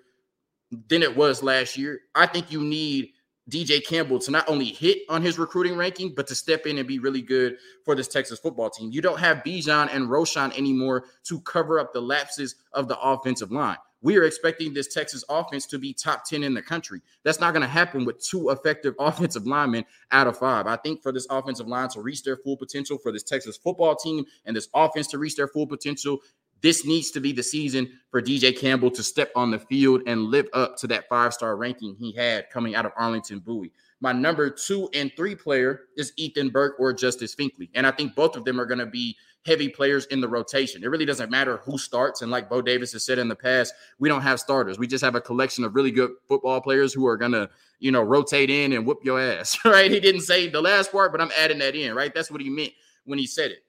than 0.89 1.03
it 1.03 1.15
was 1.15 1.43
last 1.43 1.77
year. 1.77 2.01
I 2.15 2.25
think 2.25 2.51
you 2.51 2.61
need 2.61 3.11
DJ 3.49 3.85
Campbell 3.85 4.19
to 4.19 4.31
not 4.31 4.47
only 4.47 4.65
hit 4.65 4.99
on 5.09 5.21
his 5.21 5.37
recruiting 5.37 5.75
ranking, 5.75 6.13
but 6.15 6.27
to 6.27 6.35
step 6.35 6.65
in 6.65 6.77
and 6.77 6.87
be 6.87 6.99
really 6.99 7.21
good 7.21 7.57
for 7.83 7.95
this 7.95 8.07
Texas 8.07 8.39
football 8.39 8.69
team. 8.69 8.91
You 8.91 9.01
don't 9.01 9.19
have 9.19 9.37
Bijan 9.37 9.93
and 9.93 10.07
Roschon 10.07 10.57
anymore 10.57 11.05
to 11.25 11.41
cover 11.41 11.79
up 11.79 11.91
the 11.91 12.01
lapses 12.01 12.55
of 12.73 12.87
the 12.87 12.99
offensive 12.99 13.51
line. 13.51 13.77
We 14.03 14.17
are 14.17 14.23
expecting 14.23 14.73
this 14.73 14.87
Texas 14.87 15.23
offense 15.29 15.67
to 15.67 15.77
be 15.77 15.93
top 15.93 16.25
10 16.25 16.41
in 16.41 16.55
the 16.55 16.61
country. 16.61 17.01
That's 17.23 17.39
not 17.39 17.53
going 17.53 17.61
to 17.61 17.67
happen 17.67 18.03
with 18.03 18.23
two 18.23 18.49
effective 18.49 18.95
offensive 18.99 19.45
linemen 19.45 19.85
out 20.11 20.27
of 20.27 20.37
five. 20.37 20.65
I 20.65 20.75
think 20.77 21.03
for 21.03 21.11
this 21.11 21.27
offensive 21.29 21.67
line 21.67 21.89
to 21.89 22.01
reach 22.01 22.23
their 22.23 22.37
full 22.37 22.57
potential, 22.57 22.97
for 22.97 23.11
this 23.11 23.23
Texas 23.23 23.57
football 23.57 23.95
team 23.95 24.25
and 24.45 24.55
this 24.55 24.69
offense 24.73 25.07
to 25.09 25.19
reach 25.19 25.35
their 25.35 25.47
full 25.47 25.67
potential, 25.67 26.19
this 26.61 26.85
needs 26.85 27.11
to 27.11 27.19
be 27.19 27.31
the 27.31 27.43
season 27.43 27.99
for 28.09 28.21
DJ 28.21 28.57
Campbell 28.57 28.91
to 28.91 29.03
step 29.03 29.31
on 29.35 29.51
the 29.51 29.59
field 29.59 30.01
and 30.07 30.25
live 30.25 30.47
up 30.53 30.77
to 30.77 30.87
that 30.87 31.09
five 31.09 31.33
star 31.33 31.55
ranking 31.57 31.95
he 31.95 32.11
had 32.11 32.49
coming 32.49 32.75
out 32.75 32.85
of 32.85 32.91
Arlington 32.95 33.39
Bowie. 33.39 33.71
My 33.99 34.11
number 34.11 34.49
two 34.49 34.89
and 34.93 35.11
three 35.15 35.35
player 35.35 35.81
is 35.95 36.13
Ethan 36.17 36.49
Burke 36.49 36.75
or 36.79 36.91
Justice 36.91 37.35
Finkley. 37.35 37.69
And 37.75 37.85
I 37.85 37.91
think 37.91 38.15
both 38.15 38.35
of 38.35 38.45
them 38.45 38.59
are 38.59 38.65
going 38.65 38.79
to 38.79 38.85
be 38.87 39.15
heavy 39.45 39.69
players 39.69 40.05
in 40.07 40.21
the 40.21 40.27
rotation. 40.27 40.83
It 40.83 40.87
really 40.87 41.05
doesn't 41.05 41.31
matter 41.31 41.57
who 41.57 41.77
starts. 41.77 42.21
And 42.21 42.31
like 42.31 42.49
Bo 42.49 42.61
Davis 42.61 42.93
has 42.93 43.03
said 43.03 43.17
in 43.17 43.27
the 43.27 43.35
past, 43.35 43.73
we 43.99 44.09
don't 44.09 44.21
have 44.21 44.39
starters. 44.39 44.77
We 44.77 44.87
just 44.87 45.03
have 45.03 45.15
a 45.15 45.21
collection 45.21 45.63
of 45.63 45.75
really 45.75 45.91
good 45.91 46.11
football 46.27 46.61
players 46.61 46.93
who 46.93 47.07
are 47.07 47.17
going 47.17 47.31
to, 47.31 47.49
you 47.79 47.91
know, 47.91 48.01
rotate 48.01 48.49
in 48.49 48.73
and 48.73 48.85
whoop 48.85 48.99
your 49.03 49.19
ass, 49.19 49.57
right? 49.65 49.89
He 49.89 49.99
didn't 49.99 50.21
say 50.21 50.47
the 50.47 50.61
last 50.61 50.91
part, 50.91 51.11
but 51.11 51.21
I'm 51.21 51.31
adding 51.37 51.59
that 51.59 51.75
in, 51.75 51.95
right? 51.95 52.13
That's 52.13 52.31
what 52.31 52.41
he 52.41 52.49
meant 52.49 52.73
when 53.05 53.17
he 53.17 53.25
said 53.25 53.51
it. 53.51 53.63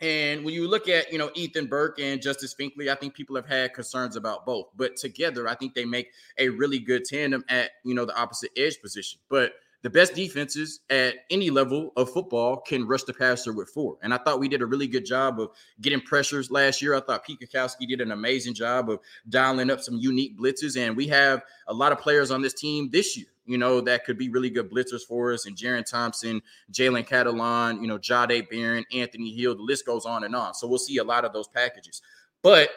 And 0.00 0.44
when 0.44 0.52
you 0.52 0.68
look 0.68 0.88
at, 0.88 1.10
you 1.10 1.18
know, 1.18 1.30
Ethan 1.34 1.66
Burke 1.66 1.98
and 2.00 2.20
Justice 2.20 2.54
Finkley, 2.54 2.90
I 2.90 2.94
think 2.94 3.14
people 3.14 3.34
have 3.36 3.46
had 3.46 3.72
concerns 3.72 4.14
about 4.16 4.44
both. 4.44 4.66
But 4.76 4.96
together, 4.96 5.48
I 5.48 5.54
think 5.54 5.74
they 5.74 5.86
make 5.86 6.10
a 6.36 6.50
really 6.50 6.78
good 6.78 7.04
tandem 7.04 7.44
at, 7.48 7.70
you 7.82 7.94
know, 7.94 8.04
the 8.04 8.16
opposite 8.16 8.50
edge 8.56 8.80
position. 8.82 9.20
But 9.30 9.54
the 9.82 9.90
best 9.90 10.14
defenses 10.14 10.80
at 10.90 11.14
any 11.30 11.50
level 11.50 11.92
of 11.96 12.10
football 12.10 12.58
can 12.58 12.86
rush 12.86 13.04
the 13.04 13.14
passer 13.14 13.52
with 13.52 13.68
four. 13.70 13.96
And 14.02 14.12
I 14.12 14.18
thought 14.18 14.40
we 14.40 14.48
did 14.48 14.62
a 14.62 14.66
really 14.66 14.86
good 14.86 15.04
job 15.04 15.40
of 15.40 15.50
getting 15.80 16.00
pressures 16.00 16.50
last 16.50 16.82
year. 16.82 16.94
I 16.94 17.00
thought 17.00 17.24
Pete 17.24 17.40
Kwiatkowski 17.40 17.86
did 17.88 18.00
an 18.00 18.12
amazing 18.12 18.54
job 18.54 18.90
of 18.90 19.00
dialing 19.28 19.70
up 19.70 19.80
some 19.80 19.96
unique 19.96 20.38
blitzes. 20.38 20.76
And 20.76 20.96
we 20.96 21.06
have 21.08 21.42
a 21.68 21.74
lot 21.74 21.92
of 21.92 21.98
players 21.98 22.30
on 22.30 22.42
this 22.42 22.54
team 22.54 22.90
this 22.90 23.16
year 23.16 23.26
you 23.46 23.58
know, 23.58 23.80
that 23.80 24.04
could 24.04 24.18
be 24.18 24.28
really 24.28 24.50
good 24.50 24.70
blitzers 24.70 25.02
for 25.02 25.32
us. 25.32 25.46
And 25.46 25.56
Jerrin 25.56 25.88
Thompson, 25.88 26.42
Jalen 26.72 27.08
Catalon, 27.08 27.80
you 27.80 27.86
know, 27.86 27.98
Jahdae 27.98 28.50
Barron, 28.50 28.84
Anthony 28.92 29.32
Hill, 29.32 29.54
the 29.54 29.62
list 29.62 29.86
goes 29.86 30.04
on 30.04 30.24
and 30.24 30.34
on. 30.34 30.54
So 30.54 30.66
we'll 30.66 30.78
see 30.78 30.98
a 30.98 31.04
lot 31.04 31.24
of 31.24 31.32
those 31.32 31.48
packages. 31.48 32.02
But 32.42 32.70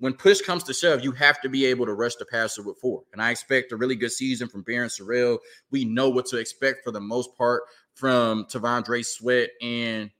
when 0.00 0.14
push 0.14 0.40
comes 0.40 0.64
to 0.64 0.74
shove, 0.74 1.04
you 1.04 1.12
have 1.12 1.40
to 1.42 1.48
be 1.48 1.66
able 1.66 1.86
to 1.86 1.94
rush 1.94 2.16
the 2.16 2.24
passer 2.24 2.62
with 2.62 2.78
four. 2.78 3.02
And 3.12 3.22
I 3.22 3.30
expect 3.30 3.70
a 3.72 3.76
really 3.76 3.94
good 3.94 4.10
season 4.10 4.48
from 4.48 4.64
Barryn 4.64 4.90
Sorrell. 4.90 5.38
We 5.70 5.84
know 5.84 6.08
what 6.08 6.26
to 6.26 6.38
expect 6.38 6.82
for 6.82 6.90
the 6.90 7.00
most 7.00 7.36
part 7.36 7.62
from 7.94 8.46
T'Vondre 8.46 9.04
Sweat 9.04 9.50
and 9.60 10.10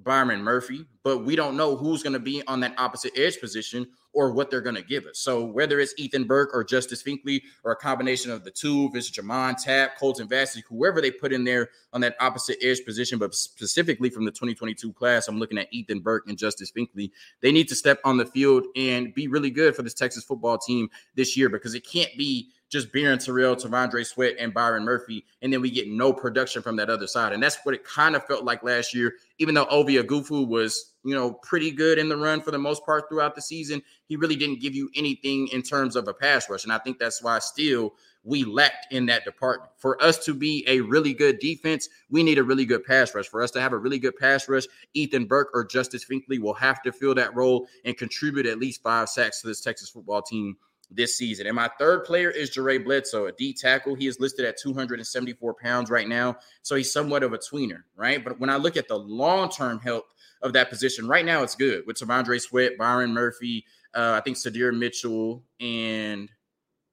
Byron 0.00 0.42
Murphy, 0.42 0.86
but 1.04 1.24
we 1.24 1.36
don't 1.36 1.56
know 1.56 1.76
who's 1.76 2.02
going 2.02 2.12
to 2.12 2.18
be 2.18 2.42
on 2.46 2.60
that 2.60 2.74
opposite 2.78 3.16
edge 3.16 3.40
position 3.40 3.86
or 4.18 4.32
what 4.32 4.50
they're 4.50 4.60
going 4.60 4.74
to 4.74 4.82
give 4.82 5.06
us. 5.06 5.20
So 5.20 5.44
whether 5.44 5.78
it's 5.78 5.94
Ethan 5.96 6.24
Burke 6.24 6.50
or 6.52 6.64
Justice 6.64 7.04
Finkley 7.04 7.40
or 7.62 7.70
a 7.70 7.76
combination 7.76 8.32
of 8.32 8.42
the 8.42 8.50
two, 8.50 8.88
if 8.90 8.96
it's 8.96 9.08
J'Mond 9.12 9.62
Tapp, 9.62 9.96
Colton 9.96 10.26
Vasek, 10.26 10.64
whoever 10.68 11.00
they 11.00 11.12
put 11.12 11.32
in 11.32 11.44
there 11.44 11.68
on 11.92 12.00
that 12.00 12.16
opposite 12.18 12.56
edge 12.60 12.84
position, 12.84 13.16
but 13.20 13.32
specifically 13.32 14.10
from 14.10 14.24
the 14.24 14.32
2022 14.32 14.92
class, 14.92 15.28
I'm 15.28 15.38
looking 15.38 15.56
at 15.56 15.72
Ethan 15.72 16.00
Burke 16.00 16.24
and 16.26 16.36
Justice 16.36 16.72
Finkley. 16.72 17.12
They 17.42 17.52
need 17.52 17.68
to 17.68 17.76
step 17.76 18.00
on 18.02 18.16
the 18.16 18.26
field 18.26 18.66
and 18.74 19.14
be 19.14 19.28
really 19.28 19.50
good 19.50 19.76
for 19.76 19.82
this 19.82 19.94
Texas 19.94 20.24
football 20.24 20.58
team 20.58 20.90
this 21.14 21.36
year 21.36 21.48
because 21.48 21.76
it 21.76 21.86
can't 21.86 22.10
be 22.18 22.50
just 22.68 22.92
Barryn 22.92 23.16
Sorrell, 23.16 23.56
T'Vondre 23.56 24.04
Sweat, 24.04 24.36
and 24.38 24.52
Byron 24.52 24.84
Murphy, 24.84 25.24
and 25.42 25.52
then 25.52 25.60
we 25.60 25.70
get 25.70 25.88
no 25.88 26.12
production 26.12 26.62
from 26.62 26.76
that 26.76 26.90
other 26.90 27.06
side. 27.06 27.32
And 27.32 27.42
that's 27.42 27.58
what 27.62 27.74
it 27.74 27.84
kind 27.84 28.14
of 28.14 28.26
felt 28.26 28.44
like 28.44 28.62
last 28.62 28.94
year, 28.94 29.14
even 29.38 29.54
though 29.54 29.66
Ovie 29.66 29.96
Oghoufo 29.96 30.46
was, 30.46 30.92
you 31.04 31.14
know, 31.14 31.32
pretty 31.32 31.70
good 31.70 31.98
in 31.98 32.08
the 32.08 32.16
run 32.16 32.40
for 32.40 32.50
the 32.50 32.58
most 32.58 32.84
part 32.84 33.08
throughout 33.08 33.34
the 33.34 33.42
season, 33.42 33.82
he 34.06 34.16
really 34.16 34.36
didn't 34.36 34.60
give 34.60 34.74
you 34.74 34.90
anything 34.94 35.48
in 35.48 35.62
terms 35.62 35.96
of 35.96 36.08
a 36.08 36.14
pass 36.14 36.50
rush. 36.50 36.64
And 36.64 36.72
I 36.72 36.78
think 36.78 36.98
that's 36.98 37.22
why 37.22 37.38
still 37.38 37.94
we 38.24 38.44
lacked 38.44 38.92
in 38.92 39.06
that 39.06 39.24
department. 39.24 39.70
For 39.78 40.02
us 40.02 40.22
to 40.26 40.34
be 40.34 40.62
a 40.66 40.80
really 40.80 41.14
good 41.14 41.38
defense, 41.38 41.88
we 42.10 42.22
need 42.22 42.36
a 42.36 42.44
really 42.44 42.66
good 42.66 42.84
pass 42.84 43.14
rush. 43.14 43.28
For 43.28 43.42
us 43.42 43.50
to 43.52 43.60
have 43.60 43.72
a 43.72 43.78
really 43.78 43.98
good 43.98 44.16
pass 44.16 44.46
rush, 44.48 44.64
Ethan 44.92 45.24
Burke 45.24 45.48
or 45.54 45.64
Justice 45.64 46.04
Finkley 46.04 46.38
will 46.38 46.54
have 46.54 46.82
to 46.82 46.92
fill 46.92 47.14
that 47.14 47.34
role 47.34 47.66
and 47.86 47.96
contribute 47.96 48.44
at 48.44 48.58
least 48.58 48.82
five 48.82 49.08
sacks 49.08 49.40
to 49.40 49.46
this 49.46 49.62
Texas 49.62 49.88
football 49.88 50.20
team 50.20 50.56
this 50.90 51.16
season. 51.16 51.46
And 51.46 51.56
my 51.56 51.68
third 51.78 52.04
player 52.04 52.30
is 52.30 52.50
Jaray 52.50 52.82
Bledsoe, 52.82 53.26
a 53.26 53.32
D 53.32 53.52
tackle. 53.52 53.94
He 53.94 54.06
is 54.06 54.20
listed 54.20 54.44
at 54.44 54.58
274 54.58 55.54
pounds 55.54 55.90
right 55.90 56.08
now. 56.08 56.36
So 56.62 56.76
he's 56.76 56.92
somewhat 56.92 57.22
of 57.22 57.32
a 57.32 57.38
tweener, 57.38 57.82
right? 57.96 58.24
But 58.24 58.40
when 58.40 58.50
I 58.50 58.56
look 58.56 58.76
at 58.76 58.88
the 58.88 58.98
long 58.98 59.50
term 59.50 59.78
health 59.80 60.14
of 60.42 60.52
that 60.54 60.70
position, 60.70 61.08
right 61.08 61.24
now 61.24 61.42
it's 61.42 61.54
good 61.54 61.84
with 61.86 61.98
T'Vondre 61.98 62.40
Sweat, 62.40 62.78
Byron 62.78 63.12
Murphy, 63.12 63.64
uh, 63.94 64.14
I 64.18 64.20
think 64.22 64.36
Sydir 64.36 64.76
Mitchell, 64.76 65.42
and 65.60 66.30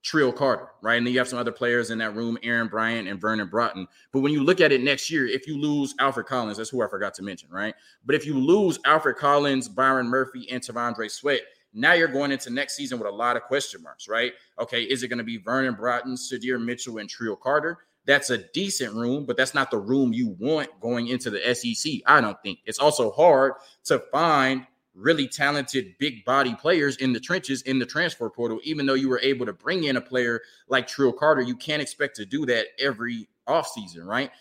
Trill 0.06 0.32
Carter, 0.32 0.70
right? 0.84 0.98
And 0.98 1.08
then 1.08 1.14
you 1.14 1.20
have 1.20 1.28
some 1.28 1.40
other 1.40 1.52
players 1.52 1.90
in 1.90 1.98
that 1.98 2.16
room, 2.16 2.38
Aaron 2.44 2.68
Bryant 2.68 3.08
and 3.08 3.20
Vernon 3.20 3.48
Broughton. 3.48 3.88
But 4.12 4.20
when 4.20 4.32
you 4.32 4.44
look 4.44 4.62
at 4.62 4.72
it 4.72 4.82
next 4.82 5.10
year, 5.10 5.26
if 5.26 5.48
you 5.48 5.58
lose 5.58 5.96
Alfred 6.00 6.28
Collins, 6.28 6.58
that's 6.58 6.70
who 6.70 6.84
I 6.84 6.88
forgot 6.88 7.16
to 7.16 7.24
mention, 7.24 7.50
right? 7.50 7.74
But 8.06 8.16
if 8.16 8.24
you 8.24 8.38
lose 8.38 8.78
Alfred 8.86 9.16
Collins, 9.16 9.68
Byron 9.68 10.08
Murphy, 10.08 10.48
and 10.52 10.62
T'Vondre 10.62 11.10
Sweat, 11.10 11.42
now 11.76 11.94
you're 11.94 12.08
going 12.08 12.32
into 12.32 12.50
next 12.50 12.76
season 12.76 12.98
with 12.98 13.08
a 13.08 13.12
lot 13.12 13.36
of 13.36 13.44
question 13.44 13.84
marks, 13.84 14.08
right? 14.08 14.34
Okay, 14.60 14.84
is 14.84 15.04
it 15.04 15.10
going 15.10 15.18
to 15.18 15.24
be 15.24 15.38
Vernon 15.38 15.76
Broughton, 15.76 16.16
Sydir 16.16 16.64
Mitchell, 16.64 16.98
and 16.98 17.10
Trill 17.10 17.36
Carter? 17.36 17.80
That's 18.06 18.30
a 18.30 18.38
decent 18.38 18.94
room, 18.94 19.26
but 19.26 19.36
that's 19.36 19.54
not 19.54 19.72
the 19.72 19.78
room 19.78 20.14
you 20.14 20.36
want 20.40 20.70
going 20.80 21.08
into 21.08 21.30
the 21.30 21.54
SEC. 21.54 21.94
I 22.06 22.22
don't 22.22 22.42
think 22.42 22.60
it's 22.66 22.80
also 22.80 23.12
hard 23.12 23.54
to 23.86 24.00
find 24.12 24.66
really 24.94 25.28
talented 25.28 25.96
big 26.00 26.24
body 26.24 26.56
players 26.56 26.98
in 26.98 27.12
the 27.12 27.20
trenches 27.20 27.62
in 27.64 27.80
the 27.80 27.86
transfer 27.86 28.30
portal. 28.30 28.60
Even 28.64 28.86
though 28.86 28.94
you 28.94 29.10
were 29.10 29.20
able 29.22 29.46
to 29.46 29.54
bring 29.54 29.84
in 29.84 29.98
a 29.98 30.02
player 30.02 30.42
like 30.70 30.88
Trill 30.88 31.12
Carter, 31.12 31.42
you 31.42 31.56
can't 31.56 31.82
expect 31.82 32.16
to 32.16 32.26
do 32.26 32.46
that 32.46 32.68
every 32.80 33.28
offseason, 33.48 34.06
right? 34.06 34.32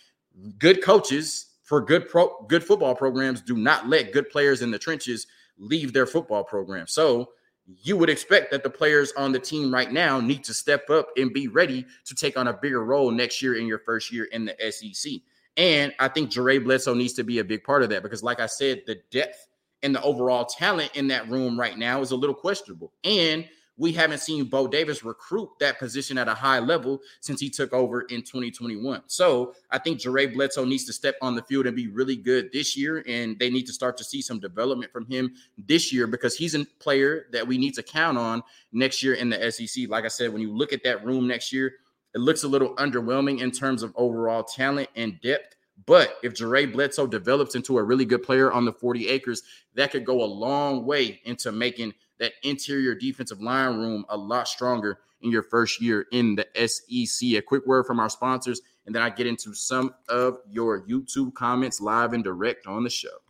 Good 0.59 0.83
coaches 0.83 1.47
for 1.63 1.81
good 1.81 2.09
pro 2.09 2.45
good 2.49 2.63
football 2.63 2.95
programs 2.95 3.41
do 3.41 3.57
not 3.57 3.89
let 3.89 4.13
good 4.13 4.29
players 4.31 4.63
in 4.63 4.71
the 4.71 4.79
trenches 4.79 5.27
leave 5.59 5.93
their 5.93 6.07
football 6.07 6.45
program. 6.45 6.87
So 6.87 7.31
you 7.67 7.97
would 7.97 8.11
expect 8.11 8.51
that 8.51 8.63
the 8.63 8.71
players 8.71 9.13
on 9.17 9.33
the 9.33 9.39
team 9.39 9.73
right 9.73 9.91
now 9.91 10.21
need 10.21 10.45
to 10.45 10.55
step 10.55 10.91
up 10.91 11.09
and 11.17 11.33
be 11.33 11.49
ready 11.49 11.87
to 12.05 12.15
take 12.15 12.37
on 12.37 12.49
a 12.49 12.53
bigger 12.53 12.85
role 12.85 13.11
next 13.11 13.41
year 13.41 13.55
in 13.55 13.67
your 13.67 13.79
first 13.79 14.13
year 14.13 14.25
in 14.25 14.45
the 14.45 14.71
SEC. 14.71 15.13
And 15.57 15.95
I 15.99 16.09
think 16.09 16.31
Jaray 16.31 16.63
Bledsoe 16.63 16.95
needs 16.95 17.15
to 17.15 17.25
be 17.25 17.39
a 17.39 17.45
big 17.45 17.65
part 17.65 17.83
of 17.83 17.91
that 17.91 18.03
because, 18.03 18.23
like 18.23 18.41
I 18.41 18.47
said, 18.47 18.83
the 18.87 19.01
depth 19.11 19.47
and 19.83 19.95
the 19.95 20.03
overall 20.03 20.45
talent 20.45 20.91
in 20.95 21.09
that 21.09 21.29
room 21.29 21.59
right 21.59 21.79
now 21.79 22.01
is 22.01 22.11
a 22.11 22.17
little 22.17 22.35
questionable. 22.35 22.93
And 23.05 23.49
we 23.77 23.93
haven't 23.93 24.19
seen 24.19 24.45
Bo 24.45 24.69
Davis 24.69 25.05
recruit 25.05 25.51
that 25.59 25.79
position 25.79 26.17
at 26.17 26.29
a 26.29 26.35
high 26.35 26.61
level 26.61 27.01
since 27.21 27.41
he 27.41 27.51
took 27.51 27.73
over 27.73 28.03
in 28.03 28.23
2021. 28.23 29.03
So 29.07 29.55
I 29.71 29.79
think 29.79 29.99
Jaray 29.99 30.33
Bledsoe 30.33 30.65
needs 30.65 30.85
to 30.85 30.93
step 30.93 31.17
on 31.21 31.35
the 31.35 31.43
field 31.43 31.67
and 31.67 31.75
be 31.75 31.89
really 31.89 32.17
good 32.17 32.53
this 32.53 32.77
year. 32.77 33.05
And 33.09 33.39
they 33.39 33.51
need 33.51 33.67
to 33.67 33.73
start 33.73 33.97
to 33.97 34.05
see 34.05 34.23
some 34.23 34.39
development 34.39 34.93
from 34.93 35.07
him 35.07 35.35
this 35.59 35.93
year 35.93 36.07
because 36.07 36.37
he's 36.37 36.55
a 36.55 36.65
player 36.79 37.27
that 37.33 37.47
we 37.47 37.59
need 37.59 37.75
to 37.75 37.83
count 37.83 38.17
on 38.17 38.43
next 38.73 39.03
year 39.03 39.15
in 39.15 39.29
the 39.29 39.51
SEC. 39.51 39.89
Like 39.89 40.05
I 40.05 40.09
said, 40.09 40.33
when 40.33 40.43
you 40.43 40.55
look 40.55 40.73
at 40.73 40.85
that 40.85 41.05
room 41.05 41.27
next 41.27 41.53
year, 41.53 41.75
it 42.15 42.19
looks 42.21 42.45
a 42.45 42.49
little 42.49 42.77
underwhelming 42.77 43.41
in 43.41 43.51
terms 43.51 43.83
of 43.83 43.93
overall 43.97 44.45
talent 44.45 44.89
and 44.95 45.21
depth. 45.21 45.54
But 45.87 46.17
if 46.23 46.35
Jaray 46.35 46.73
Bledsoe 46.73 47.07
develops 47.07 47.55
into 47.55 47.79
a 47.79 47.83
really 47.83 48.05
good 48.05 48.23
player 48.23 48.53
on 48.53 48.65
the 48.65 48.73
40 48.73 49.09
acres, 49.09 49.43
that 49.75 49.91
could 49.91 50.05
go 50.05 50.23
a 50.23 50.25
long 50.25 50.87
way 50.87 51.21
into 51.25 51.53
making 51.53 51.95
that 52.19 52.33
interior 52.43 52.95
defensive 52.95 53.41
line 53.41 53.77
room 53.77 54.05
a 54.09 54.17
lot 54.17 54.49
stronger 54.49 55.01
in 55.21 55.31
your 55.31 55.43
first 55.43 55.81
year 55.81 56.07
in 56.13 56.37
the 56.37 56.47
SEC. 56.69 57.31
A 57.31 57.41
quick 57.41 57.67
word 57.67 57.87
from 57.87 57.99
our 57.99 58.09
sponsors, 58.09 58.61
and 58.87 58.95
then 58.95 59.03
I 59.03 59.11
get 59.11 59.27
into 59.27 59.55
some 59.55 59.95
of 60.09 60.39
your 60.49 60.87
YouTube 60.87 61.35
comments 61.35 61.81
live 61.81 62.13
and 62.13 62.23
direct 62.23 62.67
on 62.67 62.85
the 62.85 62.91
show. 62.91 63.24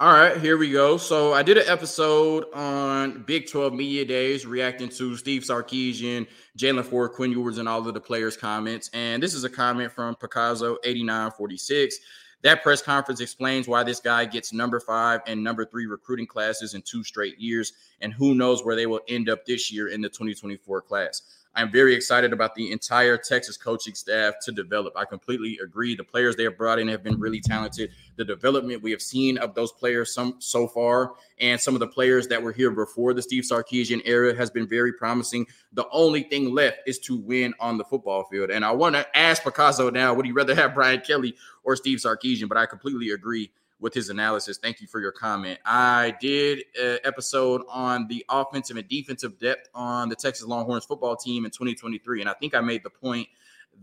All 0.00 0.12
right, 0.12 0.36
here 0.38 0.58
we 0.58 0.72
go. 0.72 0.96
So 0.96 1.32
I 1.32 1.44
did 1.44 1.56
an 1.56 1.68
episode 1.68 2.46
on 2.52 3.22
Big 3.22 3.48
12 3.48 3.72
Media 3.72 4.04
Days 4.04 4.44
reacting 4.44 4.88
to 4.88 5.16
Steve 5.16 5.42
Sarkisian, 5.42 6.26
Jaylan 6.58 6.84
Ford, 6.84 7.12
Quinn 7.12 7.30
Ewers, 7.30 7.58
and 7.58 7.68
all 7.68 7.86
of 7.86 7.94
the 7.94 8.00
players' 8.00 8.36
comments. 8.36 8.90
And 8.92 9.22
this 9.22 9.34
is 9.34 9.44
a 9.44 9.48
comment 9.48 9.92
from 9.92 10.16
Picasso 10.16 10.78
8946. 10.82 12.00
That 12.42 12.64
press 12.64 12.82
conference 12.82 13.20
explains 13.20 13.68
why 13.68 13.84
this 13.84 14.00
guy 14.00 14.24
gets 14.24 14.52
number 14.52 14.80
five 14.80 15.20
and 15.28 15.44
number 15.44 15.64
three 15.64 15.86
recruiting 15.86 16.26
classes 16.26 16.74
in 16.74 16.82
two 16.82 17.04
straight 17.04 17.38
years, 17.38 17.72
and 18.00 18.12
who 18.12 18.34
knows 18.34 18.64
where 18.64 18.74
they 18.74 18.86
will 18.86 19.00
end 19.06 19.28
up 19.28 19.46
this 19.46 19.72
year 19.72 19.86
in 19.86 20.00
the 20.00 20.08
2024 20.08 20.82
class. 20.82 21.22
I'm 21.56 21.70
very 21.70 21.94
excited 21.94 22.32
about 22.32 22.54
the 22.56 22.72
entire 22.72 23.16
Texas 23.16 23.56
coaching 23.56 23.94
staff 23.94 24.34
to 24.42 24.50
develop. 24.50 24.94
I 24.96 25.04
completely 25.04 25.58
agree. 25.62 25.94
The 25.94 26.02
players 26.02 26.34
they 26.34 26.42
have 26.44 26.58
brought 26.58 26.80
in 26.80 26.88
have 26.88 27.04
been 27.04 27.18
really 27.18 27.40
talented. 27.40 27.90
The 28.16 28.24
development 28.24 28.82
we 28.82 28.90
have 28.90 29.00
seen 29.00 29.38
of 29.38 29.54
those 29.54 29.70
players 29.70 30.12
some 30.12 30.36
so 30.40 30.66
far, 30.66 31.12
and 31.38 31.60
some 31.60 31.74
of 31.74 31.80
the 31.80 31.86
players 31.86 32.26
that 32.28 32.42
were 32.42 32.52
here 32.52 32.72
before 32.72 33.14
the 33.14 33.22
Steve 33.22 33.44
Sarkisian 33.44 34.02
era 34.04 34.34
has 34.34 34.50
been 34.50 34.66
very 34.66 34.92
promising. 34.92 35.46
The 35.72 35.88
only 35.90 36.24
thing 36.24 36.52
left 36.52 36.78
is 36.86 36.98
to 37.00 37.16
win 37.16 37.54
on 37.60 37.78
the 37.78 37.84
football 37.84 38.24
field. 38.24 38.50
And 38.50 38.64
I 38.64 38.72
want 38.72 38.96
to 38.96 39.16
ask 39.16 39.44
Picasso 39.44 39.90
now: 39.90 40.12
Would 40.12 40.26
he 40.26 40.32
rather 40.32 40.54
have 40.56 40.74
Brian 40.74 41.00
Kelly 41.00 41.36
or 41.62 41.76
Steve 41.76 41.98
Sarkisian? 41.98 42.48
But 42.48 42.58
I 42.58 42.66
completely 42.66 43.10
agree 43.10 43.52
with 43.80 43.92
his 43.92 44.08
analysis. 44.08 44.58
Thank 44.58 44.80
you 44.80 44.86
for 44.86 45.00
your 45.00 45.12
comment. 45.12 45.58
I 45.64 46.14
did 46.20 46.64
an 46.80 46.98
episode 47.04 47.62
on 47.68 48.06
the 48.08 48.24
offensive 48.28 48.76
and 48.76 48.88
defensive 48.88 49.38
depth 49.38 49.68
on 49.74 50.08
the 50.08 50.16
Texas 50.16 50.46
Longhorns 50.46 50.84
football 50.84 51.16
team 51.16 51.44
in 51.44 51.50
2023. 51.50 52.20
And 52.20 52.30
I 52.30 52.34
think 52.34 52.54
I 52.54 52.60
made 52.60 52.82
the 52.82 52.90
point 52.90 53.28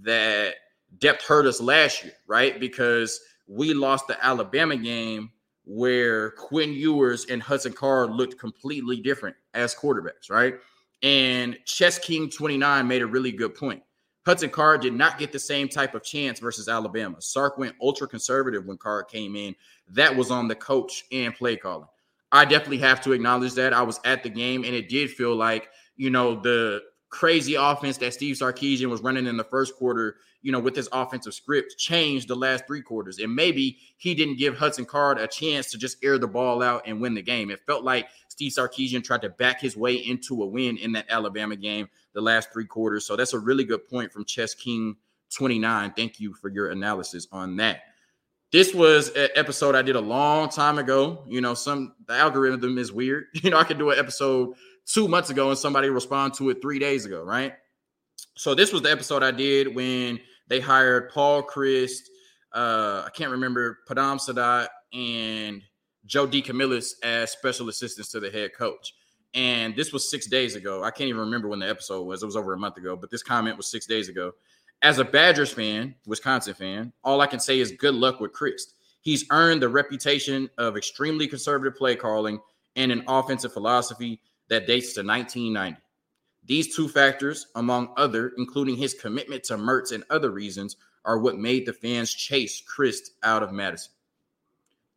that 0.02 0.56
depth 1.00 1.24
hurt 1.26 1.46
us 1.46 1.62
last 1.62 2.04
year, 2.04 2.14
right? 2.28 2.60
Because 2.60 3.20
we 3.48 3.74
lost 3.74 4.08
the 4.08 4.24
Alabama 4.26 4.78
game 4.78 5.32
where 5.66 6.32
Quinn 6.32 6.74
Ewers 6.74 7.26
and 7.26 7.42
Hudson 7.42 7.74
Card 7.74 8.12
looked 8.12 8.40
completely 8.40 8.98
different 8.98 9.36
as 9.54 9.76
quarterbacks, 9.76 10.30
right? 10.30 10.56
And 11.04 11.58
Chess 11.66 12.00
King 12.00 12.30
29 12.30 12.88
made 12.88 13.02
a 13.02 13.08
really 13.08 13.32
good 13.32 13.56
point. 13.56 13.84
Hudson 14.26 14.52
Card 14.52 14.82
did 14.82 14.94
not 14.94 15.18
get 15.18 15.32
the 15.32 15.40
same 15.40 15.68
type 15.68 15.96
of 15.96 16.04
chance 16.04 16.40
versus 16.40 16.68
Alabama. 16.70 17.20
Sark 17.20 17.58
went 17.58 17.76
ultra 17.82 18.08
conservative 18.08 18.66
when 18.66 18.78
Card 18.78 19.08
came 19.08 19.36
in. 19.36 19.56
That 19.94 20.16
was 20.16 20.32
on 20.32 20.48
the 20.48 20.56
coach 20.56 21.04
and 21.12 21.34
play 21.36 21.56
calling. 21.56 21.88
I 22.32 22.46
definitely 22.46 22.80
have 22.80 23.02
to 23.02 23.12
acknowledge 23.12 23.54
that. 23.56 23.74
I 23.74 23.82
was 23.82 24.00
at 24.06 24.24
the 24.24 24.30
game 24.30 24.64
and 24.64 24.74
it 24.74 24.90
did 24.90 25.12
feel 25.12 25.36
like, 25.36 25.70
you 25.98 26.10
know, 26.10 26.40
the 26.40 26.82
crazy 27.10 27.56
offense 27.56 27.98
that 27.98 28.14
Steve 28.14 28.38
Sarkisian 28.38 28.90
was 28.90 29.02
running 29.02 29.28
in 29.28 29.36
the 29.36 29.44
first 29.44 29.76
quarter, 29.76 30.16
you 30.42 30.52
know, 30.52 30.60
with 30.60 30.76
his 30.76 30.88
offensive 30.94 31.34
script 31.34 31.78
changed 31.78 32.30
the 32.30 32.36
last 32.36 32.66
three 32.66 32.82
quarters. 32.82 33.20
And 33.20 33.36
maybe 33.36 33.78
he 33.98 34.16
didn't 34.16 34.38
give 34.38 34.58
Hudson 34.58 34.86
Card 34.86 35.20
a 35.20 35.28
chance 35.28 35.70
to 35.72 35.78
just 35.78 36.04
air 36.04 36.18
the 36.18 36.28
ball 36.28 36.64
out 36.64 36.84
and 36.86 37.02
win 37.02 37.14
the 37.14 37.22
game. 37.22 37.52
It 37.52 37.60
felt 37.68 37.84
like 37.84 38.08
Steve 38.30 38.54
Sarkisian 38.54 39.04
tried 39.04 39.24
to 39.24 39.30
back 39.30 39.60
his 39.60 39.76
way 39.76 39.96
into 39.96 40.42
a 40.42 40.48
win 40.48 40.78
in 40.78 40.94
that 40.94 41.06
Alabama 41.10 41.58
game 41.58 41.90
the 42.14 42.22
last 42.22 42.54
three 42.54 42.66
quarters. 42.66 43.06
So 43.06 43.18
that's 43.18 43.34
a 43.34 43.40
really 43.40 43.66
good 43.66 43.88
point 43.90 44.14
from 44.14 44.24
Chess 44.24 44.56
King 44.56 44.96
29. 45.36 45.94
Thank 45.96 46.20
you 46.20 46.34
for 46.34 46.50
your 46.50 46.70
analysis 46.72 47.28
on 47.32 47.58
that. 47.58 47.82
This 48.52 48.74
was 48.74 49.10
an 49.10 49.30
episode 49.36 49.76
I 49.76 49.82
did 49.82 49.96
a 49.96 50.02
long 50.02 50.50
time 50.50 50.78
ago. 50.78 51.24
You 51.28 51.42
know, 51.42 51.54
some 51.54 51.96
the 52.08 52.14
algorithm 52.14 52.78
is 52.78 52.92
weird. 52.92 53.26
You 53.44 53.50
know, 53.50 53.58
I 53.58 53.64
could 53.64 53.78
do 53.78 53.92
an 53.92 54.00
episode 54.00 54.56
two 54.86 55.08
months 55.08 55.30
ago 55.30 55.50
and 55.50 55.58
somebody 55.58 55.90
respond 55.90 56.34
to 56.36 56.50
it 56.50 56.62
three 56.62 56.80
days 56.80 57.06
ago, 57.06 57.24
right? 57.24 57.54
So 58.36 58.54
this 58.54 58.74
was 58.74 58.82
the 58.82 58.92
episode 58.92 59.24
I 59.24 59.32
did 59.32 59.74
when 59.74 60.20
they 60.48 60.60
hired 60.60 61.10
Paul 61.10 61.44
Chryst, 61.44 62.10
uh, 62.54 63.04
I 63.06 63.10
can't 63.14 63.32
remember 63.32 63.80
Padam 63.88 64.20
Sadat 64.20 64.68
and 64.94 65.62
Joe 66.06 66.28
DeCamillis 66.28 66.94
as 67.04 67.32
special 67.32 67.70
assistants 67.70 68.12
to 68.12 68.20
the 68.20 68.30
head 68.30 68.52
coach. 68.58 68.94
And 69.34 69.76
this 69.76 69.94
was 69.94 70.10
six 70.10 70.28
days 70.28 70.56
ago. 70.56 70.84
I 70.84 70.92
can't 70.92 71.08
even 71.08 71.22
remember 71.22 71.48
when 71.48 71.60
the 71.60 71.70
episode 71.70 72.04
was. 72.04 72.22
It 72.22 72.26
was 72.26 72.36
over 72.36 72.54
a 72.54 72.58
month 72.58 72.76
ago, 72.76 72.98
but 72.98 73.10
this 73.10 73.24
comment 73.24 73.56
was 73.56 73.72
six 73.72 73.86
days 73.86 74.10
ago. 74.10 74.34
As 74.84 74.98
a 74.98 75.06
Badgers 75.06 75.54
fan, 75.54 75.94
Wisconsin 76.08 76.56
fan, 76.56 76.92
all 77.04 77.22
I 77.22 77.28
can 77.28 77.40
say 77.40 77.60
is 77.60 77.72
good 77.72 77.94
luck 77.94 78.20
with 78.20 78.34
Chryst. 78.34 78.74
He's 79.02 79.26
earned 79.30 79.62
the 79.62 79.70
reputation 79.70 80.50
of 80.58 80.76
extremely 80.76 81.28
conservative 81.28 81.78
play 81.78 81.96
calling 81.96 82.40
and 82.76 82.92
an 82.92 83.04
offensive 83.08 83.54
philosophy 83.54 84.22
that 84.50 84.66
dates 84.66 84.94
to 84.94 85.04
1990. 85.04 85.80
These 86.44 86.76
two 86.76 86.88
factors, 86.88 87.48
among 87.56 87.94
other, 87.96 88.32
including 88.38 88.76
his 88.76 88.96
commitment 88.96 89.44
to 89.46 89.58
Mertz 89.58 89.92
and 89.92 90.04
other 90.10 90.32
reasons, 90.32 90.78
are 91.06 91.20
what 91.20 91.38
made 91.38 91.66
the 91.66 91.74
fans 91.74 92.12
chase 92.12 92.62
Chryst 92.62 93.12
out 93.22 93.44
of 93.44 93.52
Madison. 93.52 93.92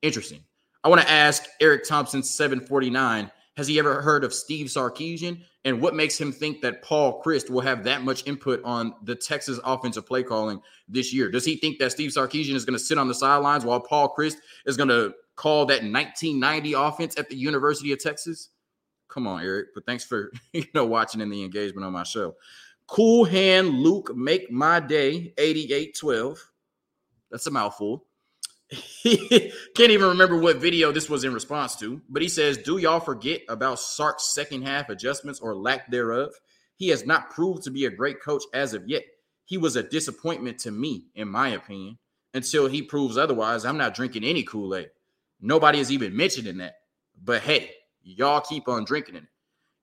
Interesting. 0.01 0.45
I 0.83 0.89
want 0.89 1.03
to 1.03 1.11
ask 1.11 1.45
Eric 1.61 1.87
Thompson 1.87 2.23
749 2.23 3.31
has 3.57 3.69
he 3.69 3.79
ever 3.79 4.03
heard 4.03 4.25
of 4.25 4.35
Steve 4.35 4.67
Sarkisian? 4.67 5.43
And 5.65 5.81
what 5.81 5.95
makes 5.95 6.21
him 6.21 6.33
think 6.33 6.61
that 6.63 6.83
Paul 6.83 7.23
Chryst 7.23 7.49
will 7.49 7.61
have 7.61 7.85
that 7.85 8.03
much 8.03 8.27
input 8.27 8.61
on 8.65 8.95
the 9.05 9.15
Texas 9.15 9.61
offensive 9.65 10.07
play 10.07 10.23
calling 10.23 10.61
this 10.89 11.13
year? 11.13 11.31
Does 11.31 11.45
he 11.45 11.57
think 11.57 11.79
that 11.79 11.93
Steve 11.93 12.11
Sarkisian 12.11 12.55
is 12.55 12.65
going 12.65 12.79
to 12.79 12.85
sit 12.85 12.99
on 12.99 13.09
the 13.09 13.15
sidelines 13.15 13.65
while 13.65 13.81
Paul 13.81 14.15
Chryst 14.17 14.37
is 14.67 14.77
going 14.77 14.89
to 14.89 15.15
call 15.37 15.67
that 15.67 15.83
1990 15.83 16.73
offense 16.75 17.19
at 17.19 17.29
the 17.29 17.37
University 17.37 17.93
of 17.93 18.01
Texas? 18.01 18.51
Come 19.09 19.27
on, 19.27 19.43
Eric. 19.43 19.69
But 19.75 19.87
thanks 19.87 20.05
for 20.05 20.33
you 20.53 20.65
know 20.75 20.85
watching 20.85 21.21
and 21.21 21.33
the 21.33 21.45
engagement 21.45 21.87
on 21.87 21.93
my 21.93 22.03
show. 22.03 22.35
Cool 22.87 23.25
hand 23.25 23.71
Luke, 23.71 24.15
make 24.15 24.51
my 24.51 24.81
day 24.81 25.33
8812. 25.39 26.51
That's 27.31 27.47
a 27.47 27.51
mouthful. 27.51 28.05
He 28.69 29.53
can't 29.77 29.91
even 29.91 30.09
remember 30.09 30.39
what 30.39 30.57
video 30.57 30.93
this 30.93 31.11
was 31.11 31.25
in 31.25 31.35
response 31.35 31.77
to, 31.77 32.01
but 32.09 32.23
he 32.23 32.29
says, 32.29 32.59
Do 32.59 32.79
y'all 32.79 33.01
forget 33.01 33.43
about 33.49 33.79
Sark's 33.79 34.35
second 34.35 34.63
half 34.63 34.89
adjustments 34.89 35.41
or 35.41 35.55
lack 35.55 35.91
thereof? 35.91 36.33
He 36.77 36.89
has 36.89 37.07
not 37.07 37.31
proved 37.31 37.63
to 37.65 37.71
be 37.71 37.85
a 37.85 37.91
great 37.91 38.21
coach 38.23 38.43
as 38.53 38.75
of 38.75 38.89
yet. 38.89 39.05
He 39.45 39.59
was 39.59 39.77
a 39.77 39.83
disappointment 39.83 40.59
to 40.61 40.71
me, 40.71 41.07
in 41.15 41.29
my 41.29 41.51
opinion. 41.51 41.99
Until 42.33 42.67
he 42.67 42.83
proves 42.83 43.17
otherwise, 43.17 43.65
I'm 43.65 43.77
not 43.77 43.95
drinking 43.95 44.25
any 44.25 44.43
Kool 44.43 44.75
Aid. 44.75 44.91
Nobody 45.41 45.79
is 45.79 45.93
even 45.93 46.17
mentioning 46.17 46.59
that. 46.59 46.75
But 47.23 47.43
hey, 47.43 47.71
y'all 48.03 48.41
keep 48.41 48.67
on 48.67 48.85
drinking 48.85 49.17
it. 49.17 49.25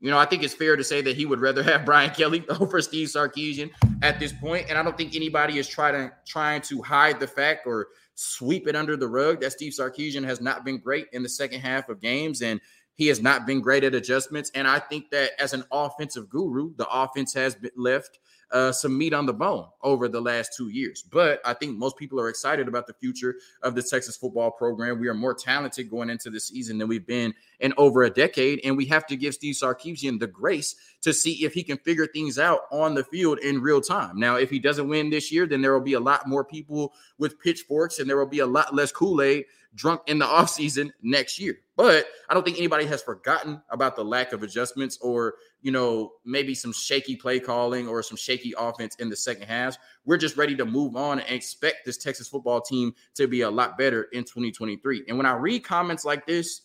You 0.01 0.09
know, 0.09 0.17
I 0.17 0.25
think 0.25 0.41
it's 0.43 0.55
fair 0.55 0.75
to 0.75 0.83
say 0.83 1.01
that 1.03 1.15
he 1.15 1.25
would 1.25 1.39
rather 1.39 1.63
have 1.71 1.85
Brian 1.85 2.09
Kelly 2.09 2.43
over 2.59 2.81
Steve 2.81 3.07
Sarkisian 3.07 3.69
at 4.01 4.19
this 4.19 4.33
point, 4.33 4.65
and 4.67 4.77
I 4.77 4.83
don't 4.83 4.97
think 4.97 5.15
anybody 5.15 5.59
is 5.59 5.67
trying 5.67 5.93
to 5.93 6.11
trying 6.25 6.61
to 6.63 6.81
hide 6.81 7.19
the 7.19 7.27
fact 7.27 7.65
or 7.65 7.87
sweep 8.21 8.67
it 8.67 8.75
under 8.75 8.95
the 8.95 9.07
rug. 9.07 9.41
That 9.41 9.51
Steve 9.51 9.73
Sarkisian 9.73 10.23
has 10.23 10.41
not 10.41 10.63
been 10.63 10.77
great 10.77 11.07
in 11.11 11.23
the 11.23 11.29
second 11.29 11.61
half 11.61 11.89
of 11.89 11.99
games, 11.99 12.41
and 12.41 12.61
he 13.01 13.07
has 13.07 13.19
not 13.19 13.47
been 13.47 13.61
great 13.61 13.83
at 13.83 13.95
adjustments. 13.95 14.51
And 14.53 14.67
I 14.67 14.77
think 14.77 15.09
that 15.09 15.31
as 15.41 15.53
an 15.53 15.63
offensive 15.71 16.29
guru, 16.29 16.75
the 16.75 16.87
offense 16.87 17.33
has 17.33 17.55
been 17.55 17.71
left 17.75 18.19
uh, 18.51 18.71
some 18.71 18.95
meat 18.95 19.11
on 19.11 19.25
the 19.25 19.33
bone 19.33 19.65
over 19.81 20.07
the 20.07 20.21
last 20.21 20.53
two 20.55 20.69
years. 20.69 21.01
But 21.01 21.41
I 21.43 21.55
think 21.55 21.75
most 21.75 21.97
people 21.97 22.19
are 22.19 22.29
excited 22.29 22.67
about 22.67 22.85
the 22.85 22.93
future 22.93 23.37
of 23.63 23.73
the 23.73 23.81
Texas 23.81 24.17
football 24.17 24.51
program. 24.51 24.99
We 24.99 25.07
are 25.07 25.15
more 25.15 25.33
talented 25.33 25.89
going 25.89 26.11
into 26.11 26.29
the 26.29 26.39
season 26.39 26.77
than 26.77 26.87
we've 26.87 27.07
been 27.07 27.33
in 27.59 27.73
over 27.75 28.03
a 28.03 28.09
decade. 28.11 28.59
And 28.63 28.77
we 28.77 28.85
have 28.85 29.07
to 29.07 29.15
give 29.15 29.33
Steve 29.33 29.55
Sarkisian 29.55 30.19
the 30.19 30.27
grace 30.27 30.75
to 31.01 31.11
see 31.11 31.43
if 31.43 31.55
he 31.55 31.63
can 31.63 31.79
figure 31.79 32.05
things 32.05 32.37
out 32.37 32.65
on 32.71 32.93
the 32.93 33.03
field 33.05 33.39
in 33.39 33.63
real 33.63 33.81
time. 33.81 34.19
Now, 34.19 34.35
if 34.35 34.51
he 34.51 34.59
doesn't 34.59 34.87
win 34.87 35.09
this 35.09 35.31
year, 35.31 35.47
then 35.47 35.63
there 35.63 35.73
will 35.73 35.81
be 35.81 35.93
a 35.93 35.99
lot 35.99 36.27
more 36.27 36.45
people 36.45 36.93
with 37.17 37.39
pitchforks 37.39 37.97
and 37.97 38.07
there 38.07 38.17
will 38.17 38.27
be 38.27 38.39
a 38.39 38.45
lot 38.45 38.75
less 38.75 38.91
Kool 38.91 39.23
Aid 39.23 39.45
drunk 39.75 40.01
in 40.07 40.19
the 40.19 40.25
offseason 40.27 40.91
next 41.01 41.39
year. 41.39 41.57
But 41.75 42.05
I 42.29 42.33
don't 42.33 42.43
think 42.43 42.57
anybody 42.57 42.85
has 42.85 43.01
forgotten 43.01 43.61
about 43.69 43.95
the 43.95 44.03
lack 44.03 44.33
of 44.33 44.43
adjustments 44.43 44.97
or, 45.01 45.35
you 45.61 45.71
know, 45.71 46.13
maybe 46.25 46.53
some 46.53 46.73
shaky 46.73 47.15
play 47.15 47.39
calling 47.39 47.87
or 47.87 48.03
some 48.03 48.17
shaky 48.17 48.53
offense 48.57 48.95
in 48.95 49.09
the 49.09 49.15
second 49.15 49.47
half. 49.47 49.77
We're 50.05 50.17
just 50.17 50.37
ready 50.37 50.55
to 50.57 50.65
move 50.65 50.95
on 50.95 51.19
and 51.19 51.35
expect 51.35 51.85
this 51.85 51.97
Texas 51.97 52.27
football 52.27 52.61
team 52.61 52.93
to 53.15 53.27
be 53.27 53.41
a 53.41 53.49
lot 53.49 53.77
better 53.77 54.03
in 54.13 54.23
2023. 54.23 55.05
And 55.07 55.17
when 55.17 55.25
I 55.25 55.33
read 55.33 55.63
comments 55.63 56.05
like 56.05 56.27
this, 56.27 56.61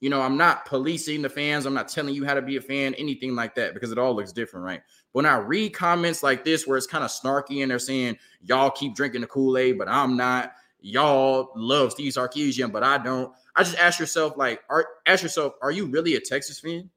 you 0.00 0.08
know, 0.08 0.20
I'm 0.22 0.38
not 0.38 0.64
policing 0.64 1.22
the 1.22 1.28
fans. 1.28 1.66
I'm 1.66 1.74
not 1.74 1.88
telling 1.88 2.14
you 2.14 2.24
how 2.24 2.34
to 2.34 2.42
be 2.42 2.56
a 2.56 2.60
fan, 2.60 2.94
anything 2.94 3.34
like 3.34 3.54
that, 3.56 3.74
because 3.74 3.92
it 3.92 3.98
all 3.98 4.14
looks 4.14 4.32
different, 4.32 4.64
right? 4.64 4.80
When 5.12 5.26
I 5.26 5.36
read 5.36 5.74
comments 5.74 6.22
like 6.22 6.42
this, 6.44 6.66
where 6.66 6.78
it's 6.78 6.86
kind 6.86 7.04
of 7.04 7.10
snarky 7.10 7.62
and 7.62 7.70
they're 7.70 7.78
saying, 7.78 8.16
y'all 8.42 8.70
keep 8.70 8.94
drinking 8.94 9.20
the 9.20 9.26
Kool 9.26 9.58
Aid, 9.58 9.76
but 9.76 9.88
I'm 9.88 10.16
not, 10.16 10.52
y'all 10.82 11.50
love 11.54 11.92
Steve 11.92 12.12
Sarkisian, 12.12 12.72
but 12.72 12.82
I 12.82 12.98
don't. 12.98 13.32
I 13.56 13.62
just 13.62 13.78
ask 13.78 13.98
yourself, 13.98 14.36
like, 14.36 14.60
are 14.68 14.86
ask 15.06 15.22
yourself, 15.22 15.54
are 15.62 15.70
you 15.70 15.86
really 15.86 16.16
a 16.16 16.20
Texas 16.20 16.60
fan? 16.60 16.90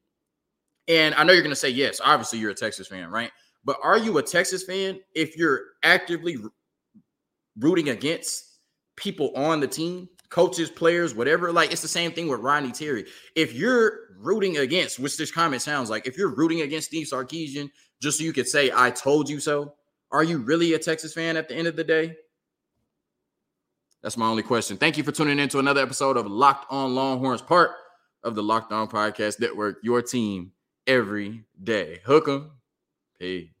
And 0.88 1.14
I 1.14 1.24
know 1.24 1.32
you're 1.32 1.42
going 1.42 1.50
to 1.50 1.56
say 1.56 1.70
yes. 1.70 2.00
Obviously, 2.04 2.38
you're 2.38 2.50
a 2.50 2.54
Texas 2.54 2.86
fan, 2.86 3.10
right? 3.10 3.30
But 3.64 3.78
are 3.82 3.98
you 3.98 4.18
a 4.18 4.22
Texas 4.22 4.62
fan 4.62 5.00
if 5.14 5.36
you're 5.36 5.62
actively 5.82 6.36
rooting 7.58 7.88
against 7.88 8.58
people 8.96 9.32
on 9.34 9.60
the 9.60 9.66
team, 9.66 10.08
coaches, 10.28 10.70
players, 10.70 11.14
whatever? 11.14 11.50
Like 11.50 11.72
it's 11.72 11.82
the 11.82 11.88
same 11.88 12.12
thing 12.12 12.28
with 12.28 12.40
Rodney 12.40 12.72
Terry. 12.72 13.06
If 13.34 13.54
you're 13.54 14.00
rooting 14.18 14.58
against, 14.58 14.98
which 14.98 15.16
this 15.16 15.30
comment 15.30 15.62
sounds 15.62 15.88
like, 15.88 16.06
if 16.06 16.18
you're 16.18 16.34
rooting 16.34 16.60
against 16.60 16.88
Steve 16.88 17.06
Sarkisian 17.06 17.70
just 18.02 18.18
so 18.18 18.24
you 18.24 18.34
could 18.34 18.48
say 18.48 18.70
I 18.74 18.90
told 18.90 19.30
you 19.30 19.40
so, 19.40 19.74
are 20.12 20.24
you 20.24 20.38
really 20.38 20.74
a 20.74 20.78
Texas 20.78 21.14
fan 21.14 21.36
at 21.36 21.48
the 21.48 21.56
end 21.56 21.66
of 21.66 21.76
the 21.76 21.84
day? 21.84 22.14
That's 24.04 24.18
my 24.18 24.26
only 24.26 24.42
question. 24.42 24.76
Thank 24.76 24.98
you 24.98 25.02
for 25.02 25.12
tuning 25.12 25.38
in 25.38 25.48
to 25.48 25.58
another 25.60 25.80
episode 25.80 26.18
of 26.18 26.26
Locked 26.26 26.70
On 26.70 26.94
Longhorns, 26.94 27.40
part 27.40 27.70
of 28.22 28.34
the 28.34 28.42
Locked 28.42 28.70
On 28.70 28.86
Podcast 28.86 29.40
Network, 29.40 29.78
your 29.82 30.02
team 30.02 30.52
every 30.86 31.44
day. 31.62 32.00
Hook 32.04 32.28
'em. 32.28 32.50
Peace. 33.18 33.53